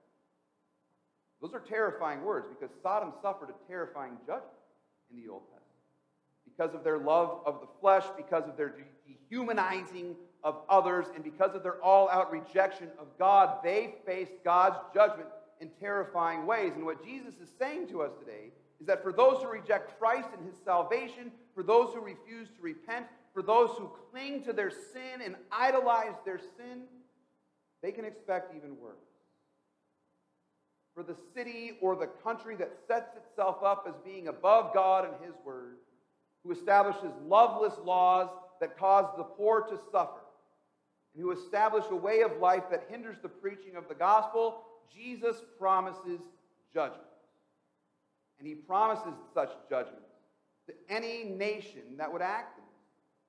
Those 1.44 1.54
are 1.54 1.60
terrifying 1.60 2.24
words 2.24 2.48
because 2.48 2.74
Sodom 2.82 3.12
suffered 3.22 3.50
a 3.50 3.68
terrifying 3.68 4.14
judgment 4.26 4.54
in 5.12 5.22
the 5.22 5.30
Old 5.30 5.42
Testament. 5.42 5.62
Because 6.46 6.74
of 6.74 6.86
their 6.86 7.00
love 7.00 7.42
of 7.46 7.60
the 7.60 7.68
flesh, 7.82 8.06
because 8.16 8.48
of 8.48 8.56
their 8.56 8.74
dehumanizing 9.06 10.16
of 10.42 10.62
others, 10.70 11.08
and 11.14 11.22
because 11.22 11.54
of 11.54 11.62
their 11.62 11.82
all 11.82 12.10
out 12.10 12.32
rejection 12.32 12.88
of 12.98 13.08
God, 13.20 13.58
they 13.62 13.96
faced 14.06 14.32
God's 14.46 14.78
judgment 14.94 15.28
in 15.60 15.70
terrifying 15.82 16.46
ways. 16.46 16.72
And 16.76 16.86
what 16.86 17.04
Jesus 17.04 17.34
is 17.42 17.50
saying 17.60 17.90
to 17.90 18.04
us 18.04 18.12
today 18.20 18.52
is 18.80 18.88
that 18.88 19.04
for 19.04 19.12
those 19.12 19.44
who 19.44 19.50
reject 19.50 20.00
Christ 20.00 20.30
and 20.38 20.46
his 20.46 20.56
salvation, 20.64 21.30
for 21.54 21.64
those 21.64 21.94
who 21.94 22.00
refuse 22.00 22.48
to 22.56 22.62
repent, 22.62 23.06
for 23.34 23.42
those 23.42 23.72
who 23.78 23.92
cling 24.12 24.44
to 24.44 24.54
their 24.54 24.72
sin 24.72 25.22
and 25.26 25.36
idolize 25.52 26.16
their 26.24 26.40
sin, 26.40 26.84
they 27.82 27.92
can 27.92 28.06
expect 28.06 28.56
even 28.56 28.80
worse. 28.80 29.13
For 30.96 31.04
the 31.04 31.16
city 31.36 31.78
or 31.82 31.96
the 31.96 32.08
country 32.24 32.56
that 32.58 32.72
sets 32.88 33.16
itself 33.16 33.64
up 33.64 33.86
as 33.88 33.96
being 34.06 34.28
above 34.28 34.74
God 34.74 35.06
and 35.06 35.14
His 35.26 35.34
Word, 35.44 35.78
who 36.44 36.52
establishes 36.52 37.12
loveless 37.26 37.74
laws 37.84 38.30
that 38.62 38.78
cause 38.78 39.06
the 39.18 39.24
poor 39.24 39.62
to 39.62 39.80
suffer, 39.92 40.22
and 41.14 41.24
who 41.24 41.32
establish 41.32 41.86
a 41.90 41.96
way 41.96 42.22
of 42.22 42.38
life 42.38 42.64
that 42.70 42.86
hinders 42.90 43.18
the 43.22 43.30
preaching 43.30 43.76
of 43.76 43.88
the 43.88 43.96
gospel, 43.96 44.64
Jesus 44.94 45.38
promises 45.60 46.20
judgment. 46.74 47.02
And 48.40 48.48
He 48.48 48.56
promises 48.56 49.14
such 49.34 49.52
judgment 49.70 50.04
to 50.68 50.74
any 50.90 51.24
nation 51.24 51.98
that 51.98 52.12
would 52.12 52.22
act 52.22 52.58
in 52.58 52.64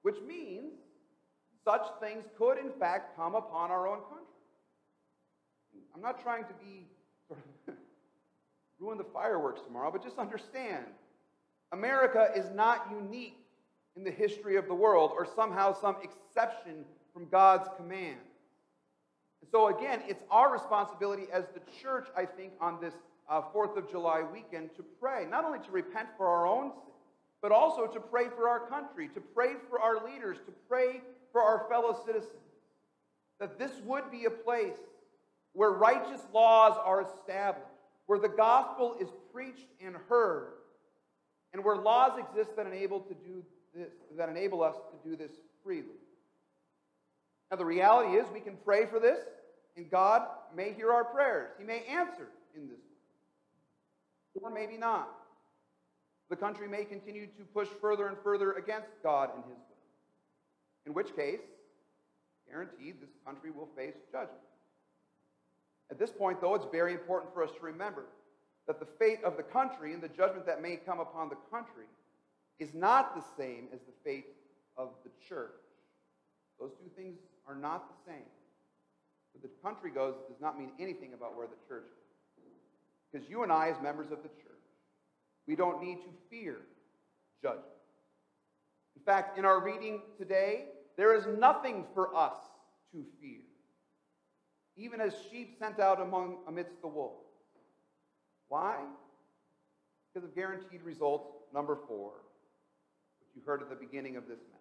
which 0.05 0.21
means 0.29 0.75
such 1.65 1.81
things 1.99 2.25
could, 2.37 2.59
in 2.59 2.71
fact, 2.79 3.17
come 3.17 3.35
upon 3.35 3.71
our 3.71 3.89
own 3.89 4.01
country. 4.03 4.27
I'm 5.95 6.03
not 6.03 6.23
trying 6.23 6.45
to 6.45 6.53
be 6.63 6.87
ruin 8.85 8.99
the 8.99 9.05
fireworks 9.05 9.63
tomorrow, 9.63 9.91
but 9.91 10.03
just 10.03 10.19
understand 10.19 10.85
America 11.73 12.29
is 12.37 12.51
not 12.55 12.87
unique 12.91 13.39
in 13.97 14.05
the 14.05 14.11
history 14.11 14.57
of 14.57 14.67
the 14.67 14.75
world 14.75 15.13
or 15.17 15.27
somehow 15.27 15.73
some 15.73 15.97
exception 16.03 16.85
from 17.13 17.29
God's 17.29 17.69
command. 17.77 18.19
And 19.41 19.51
so, 19.51 19.69
again, 19.69 20.03
it's 20.07 20.23
our 20.31 20.53
responsibility 20.53 21.25
as 21.33 21.45
the 21.55 21.61
church, 21.83 22.09
I 22.17 22.27
think, 22.27 22.53
on 22.61 22.81
this 22.81 22.95
uh, 23.29 23.41
4th 23.55 23.77
of 23.77 23.91
July 23.91 24.23
weekend 24.23 24.75
to 24.77 24.85
pray, 25.01 25.27
not 25.29 25.45
only 25.45 25.61
to 25.61 25.71
repent 25.71 26.09
for 26.17 26.27
our 26.27 26.47
own 26.47 26.71
sins, 26.71 26.81
but 27.41 27.53
also 27.53 27.87
to 27.87 28.01
pray 28.01 28.27
for 28.35 28.49
our 28.49 28.61
country, 28.69 29.09
to 29.15 29.21
pray 29.21 29.55
for 29.69 29.81
our 29.81 30.05
leaders, 30.05 30.39
to 30.47 30.53
pray 30.69 31.01
for 31.33 31.43
our 31.43 31.67
fellow 31.69 31.99
citizens. 32.07 32.33
That 33.39 33.59
this 33.59 33.73
would 33.85 34.11
be 34.11 34.25
a 34.25 34.31
place 34.31 34.79
where 35.53 35.71
righteous 35.71 36.21
laws 36.33 36.77
are 36.85 37.03
established, 37.03 37.69
where 38.07 38.19
the 38.19 38.29
gospel 38.29 38.97
is 39.01 39.09
preached 39.33 39.69
and 39.85 39.97
heard, 40.09 40.53
and 41.53 41.65
where 41.65 41.77
laws 41.77 42.19
exist 42.19 42.57
that 42.57 42.67
enable 42.67 43.01
to 43.01 43.15
do 43.15 43.43
this, 43.75 43.91
that 44.17 44.29
enable 44.29 44.63
us 44.63 44.75
to 44.75 45.09
do 45.09 45.17
this 45.17 45.33
freely. 45.63 45.87
Now 47.51 47.57
the 47.57 47.65
reality 47.65 48.17
is 48.17 48.27
we 48.33 48.41
can 48.41 48.57
pray 48.65 48.87
for 48.87 48.99
this, 48.99 49.19
and 49.77 49.91
God 49.91 50.23
may 50.55 50.73
hear 50.73 50.93
our 50.93 51.05
prayers. 51.05 51.51
He 51.59 51.65
may 51.65 51.85
answer 51.85 52.29
in 52.55 52.69
this 52.69 52.79
way. 52.79 54.43
Or 54.43 54.51
maybe 54.51 54.77
not. 54.77 55.09
The 56.31 56.37
country 56.37 56.69
may 56.69 56.85
continue 56.85 57.27
to 57.27 57.45
push 57.53 57.69
further 57.81 58.09
and 58.09 58.17
further 58.25 58.53
against 58.53 58.89
God 59.03 59.31
and 59.35 59.45
his 59.45 59.57
will. 59.57 60.87
In 60.87 60.95
which 60.95 61.15
case, 61.15 61.41
guaranteed 62.49 63.01
this 63.01 63.11
country 63.25 63.51
will 63.51 63.69
face 63.77 63.95
judgment. 64.11 64.41
At 65.95 66.01
this 66.01 66.11
point, 66.11 66.41
though, 66.41 66.57
it's 66.57 66.67
very 66.73 66.93
important 66.93 67.33
for 67.33 67.45
us 67.45 67.51
to 67.53 67.65
remember 67.65 68.07
that 68.67 68.81
the 68.81 68.87
fate 68.99 69.23
of 69.23 69.37
the 69.37 69.45
country 69.45 69.93
and 69.93 70.03
the 70.03 70.09
judgment 70.09 70.45
that 70.45 70.61
may 70.61 70.75
come 70.75 70.99
upon 70.99 71.29
the 71.29 71.37
country 71.53 71.85
is 72.59 72.75
not 72.75 73.15
the 73.15 73.23
same 73.39 73.69
as 73.73 73.79
the 73.83 73.93
fate 74.03 74.27
of 74.77 74.89
the 75.05 75.11
church. 75.29 75.55
Those 76.59 76.73
two 76.73 76.91
things 76.97 77.21
are 77.47 77.55
not 77.55 77.85
the 77.89 78.11
same. 78.11 78.27
Where 79.35 79.43
the 79.43 79.63
country 79.63 79.93
goes 79.93 80.15
does 80.29 80.41
not 80.41 80.59
mean 80.59 80.73
anything 80.81 81.13
about 81.15 81.37
where 81.37 81.47
the 81.47 81.69
church 81.69 81.87
goes. 81.87 82.47
Because 83.13 83.31
you 83.31 83.45
and 83.45 83.53
I, 83.53 83.69
as 83.69 83.81
members 83.81 84.11
of 84.11 84.25
the 84.25 84.31
church, 84.31 84.67
we 85.47 85.55
don't 85.55 85.81
need 85.81 85.99
to 86.03 86.09
fear 86.29 86.57
judgment. 87.41 87.67
In 88.97 89.03
fact, 89.05 89.39
in 89.39 89.45
our 89.45 89.63
reading 89.63 90.01
today, 90.19 90.65
there 90.97 91.15
is 91.15 91.25
nothing 91.39 91.85
for 91.95 92.17
us 92.17 92.35
to 92.91 93.05
fear 93.21 93.43
even 94.77 95.01
as 95.01 95.15
sheep 95.31 95.57
sent 95.59 95.79
out 95.79 96.01
among 96.01 96.39
amidst 96.49 96.81
the 96.81 96.89
wolves. 96.89 97.25
Why? 98.49 98.77
Because 100.13 100.29
of 100.29 100.35
guaranteed 100.35 100.83
results 100.83 101.29
number 101.53 101.79
four, 101.89 102.13
which 103.21 103.31
you 103.35 103.43
heard 103.47 103.63
at 103.63 103.71
the 103.71 103.77
beginning 103.77 104.17
of 104.17 104.25
this 104.25 104.39
message. 104.39 104.61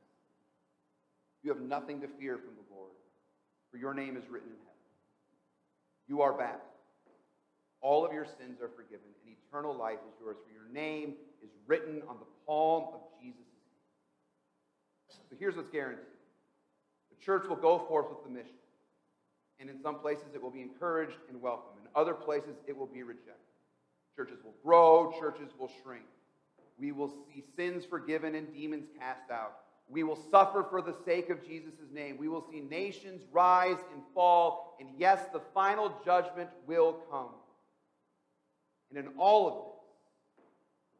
You 1.43 1.52
have 1.52 1.62
nothing 1.62 2.02
to 2.02 2.08
fear 2.08 2.38
from 2.38 2.56
the 2.56 2.76
Lord, 2.76 2.91
for 3.71 3.78
your 3.78 3.93
name 3.93 4.15
is 4.15 4.23
written 4.30 4.49
in 4.49 4.58
heaven. 4.58 4.73
You 6.08 6.21
are 6.21 6.34
baptized. 6.34 6.62
All 7.82 8.06
of 8.06 8.13
your 8.13 8.26
sins 8.26 8.62
are 8.62 8.69
forgiven, 8.69 9.08
and 9.26 9.36
eternal 9.47 9.76
life 9.76 9.99
is 10.08 10.15
yours, 10.21 10.38
for 10.45 10.54
your 10.54 10.71
name 10.73 11.15
is 11.43 11.49
written 11.67 12.02
on 12.08 12.17
the 12.17 12.26
palm 12.47 12.93
of 12.93 13.02
Jesus' 13.21 13.43
hand. 15.10 15.19
So 15.30 15.36
here's 15.38 15.56
what's 15.56 15.69
guaranteed 15.69 16.06
the 17.10 17.26
church 17.26 17.47
will 17.49 17.58
go 17.58 17.80
forth 17.88 18.08
with 18.10 18.23
the 18.23 18.30
mission 18.30 18.56
and 19.63 19.69
in 19.69 19.82
some 19.82 19.99
places 19.99 20.26
it 20.36 20.43
will 20.43 20.52
be 20.52 20.62
encouraged 20.62 21.15
and 21.30 21.41
welcomed. 21.41 21.80
In 21.82 21.88
other 21.95 22.13
places 22.13 22.58
it 22.67 22.78
will 22.78 22.86
be 22.86 23.02
rejected. 23.04 23.34
Churches 24.13 24.39
will 24.43 24.56
grow, 24.62 25.13
churches 25.17 25.52
will 25.58 25.71
shrink. 25.82 26.04
We 26.78 26.91
will 26.91 27.08
see 27.08 27.45
sins 27.56 27.86
forgiven 27.86 28.36
and 28.36 28.54
demons 28.54 28.88
cast 28.99 29.32
out. 29.32 29.60
We 29.89 30.04
will 30.04 30.19
suffer 30.30 30.65
for 30.69 30.82
the 30.82 30.95
sake 31.06 31.30
of 31.30 31.47
Jesus' 31.47 31.80
name. 31.93 32.17
We 32.17 32.28
will 32.28 32.45
see 32.52 32.60
nations 32.60 33.21
rise 33.32 33.78
and 33.93 34.02
fall. 34.13 34.76
And 34.82 34.89
yes, 34.97 35.21
the 35.32 35.41
final 35.54 35.93
judgment 36.04 36.49
will 36.67 36.97
come. 37.10 37.30
And 38.89 38.99
in 38.99 39.13
all 39.17 39.47
of 39.47 39.54
this, 39.54 40.45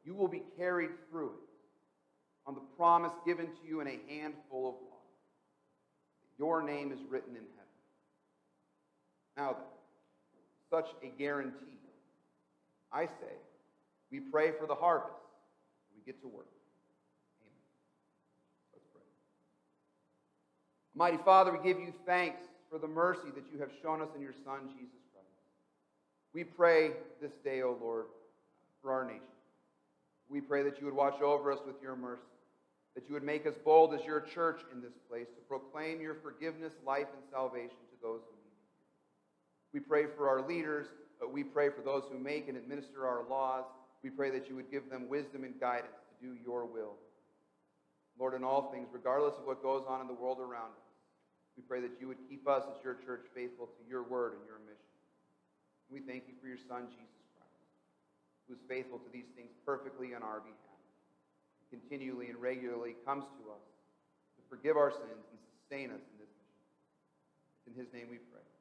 you 0.06 0.13
will 0.15 0.30
be 0.30 0.43
carried 0.58 0.91
through 1.10 1.32
it 1.32 2.47
on 2.47 2.56
the 2.56 2.62
promise 2.78 3.12
given 3.26 3.47
to 3.47 3.67
you 3.67 3.82
in 3.82 3.88
a 3.88 3.99
handful 4.08 4.69
of 4.69 4.76
water. 4.76 4.93
Your 6.38 6.63
name 6.63 6.93
is 6.93 6.99
written 7.10 7.32
in 7.32 7.43
heaven. 7.43 7.62
Now 9.36 9.54
then, 9.54 9.63
such 10.69 10.89
a 11.04 11.08
guarantee. 11.17 11.80
I 12.91 13.06
say, 13.06 13.36
we 14.12 14.19
pray 14.19 14.52
for 14.60 14.67
the 14.67 14.76
harvest. 14.76 15.13
We 15.96 16.04
get 16.06 16.22
to 16.22 16.28
work. 16.28 16.46
Amen. 17.41 17.54
Let's 18.74 18.86
pray. 18.93 19.02
Mighty 20.96 21.17
Father, 21.24 21.52
we 21.52 21.58
give 21.63 21.80
you 21.80 21.93
thanks 22.06 22.39
for 22.69 22.78
the 22.78 22.88
mercy 22.88 23.30
that 23.34 23.43
you 23.52 23.60
have 23.60 23.72
shown 23.82 24.02
us 24.02 24.10
in 24.15 24.22
your 24.22 24.34
Son, 24.46 24.69
Jesus 24.78 25.02
Christ. 25.12 25.28
We 26.34 26.43
pray 26.43 26.91
this 27.22 27.32
day, 27.43 27.63
O 27.63 27.78
Lord, 27.82 28.06
for 28.82 28.91
our 28.91 29.06
nation. 29.06 29.22
We 30.30 30.41
pray 30.41 30.63
that 30.63 30.80
you 30.80 30.86
would 30.86 30.96
watch 30.96 31.22
over 31.22 31.52
us 31.52 31.60
with 31.65 31.82
your 31.82 31.96
mercy. 31.96 32.22
that 32.96 33.08
you 33.08 33.13
would 33.13 33.24
make 33.24 33.48
us 33.48 33.56
bold 33.65 33.93
as 33.93 34.06
your 34.06 34.22
church 34.22 34.62
in 34.72 34.82
this 34.82 34.93
place 35.10 35.28
to 35.28 35.41
proclaim 35.48 36.00
your 36.00 36.15
forgiveness, 36.15 36.74
life, 36.86 37.08
and 37.13 37.24
salvation 37.32 37.69
to 37.69 37.98
those 38.02 38.22
who. 38.22 38.42
We 39.73 39.79
pray 39.79 40.05
for 40.15 40.29
our 40.29 40.47
leaders, 40.47 40.88
but 41.19 41.33
we 41.33 41.43
pray 41.43 41.69
for 41.69 41.81
those 41.81 42.03
who 42.12 42.19
make 42.19 42.47
and 42.47 42.57
administer 42.57 43.07
our 43.07 43.27
laws. 43.27 43.65
We 44.03 44.09
pray 44.09 44.29
that 44.31 44.47
you 44.47 44.55
would 44.55 44.69
give 44.69 44.89
them 44.89 45.09
wisdom 45.09 45.43
and 45.43 45.59
guidance 45.59 45.97
to 46.09 46.27
do 46.27 46.36
your 46.45 46.65
will. 46.65 46.95
Lord, 48.19 48.36
in 48.36 48.43
all 48.43 48.71
things, 48.71 48.88
regardless 48.93 49.33
of 49.39 49.47
what 49.47 49.63
goes 49.63 49.86
on 49.88 50.01
in 50.01 50.07
the 50.07 50.13
world 50.13 50.39
around 50.39 50.77
us, 50.77 50.93
we 51.57 51.63
pray 51.63 51.81
that 51.81 51.97
you 51.99 52.07
would 52.07 52.21
keep 52.29 52.47
us 52.47 52.63
as 52.69 52.83
your 52.83 52.95
church 53.05 53.25
faithful 53.33 53.65
to 53.65 53.81
your 53.89 54.03
word 54.03 54.33
and 54.33 54.45
your 54.45 54.59
mission. 54.65 54.93
We 55.89 56.01
thank 56.01 56.25
you 56.27 56.33
for 56.41 56.47
your 56.47 56.62
Son, 56.69 56.89
Jesus 56.89 57.25
Christ, 57.38 57.65
who 58.47 58.53
is 58.53 58.62
faithful 58.69 58.97
to 58.97 59.09
these 59.13 59.29
things 59.38 59.53
perfectly 59.65 60.13
on 60.13 60.21
our 60.21 60.41
behalf, 60.41 60.81
continually 61.69 62.29
and 62.29 62.38
regularly 62.38 62.95
comes 63.05 63.25
to 63.41 63.43
us 63.49 63.65
to 64.38 64.41
forgive 64.49 64.77
our 64.77 64.89
sins 64.89 65.25
and 65.29 65.39
sustain 65.57 65.89
us 65.89 66.01
in 66.01 66.15
this 66.21 66.33
mission. 66.33 66.62
In 67.69 67.73
his 67.77 67.89
name 67.93 68.09
we 68.09 68.17
pray. 68.29 68.53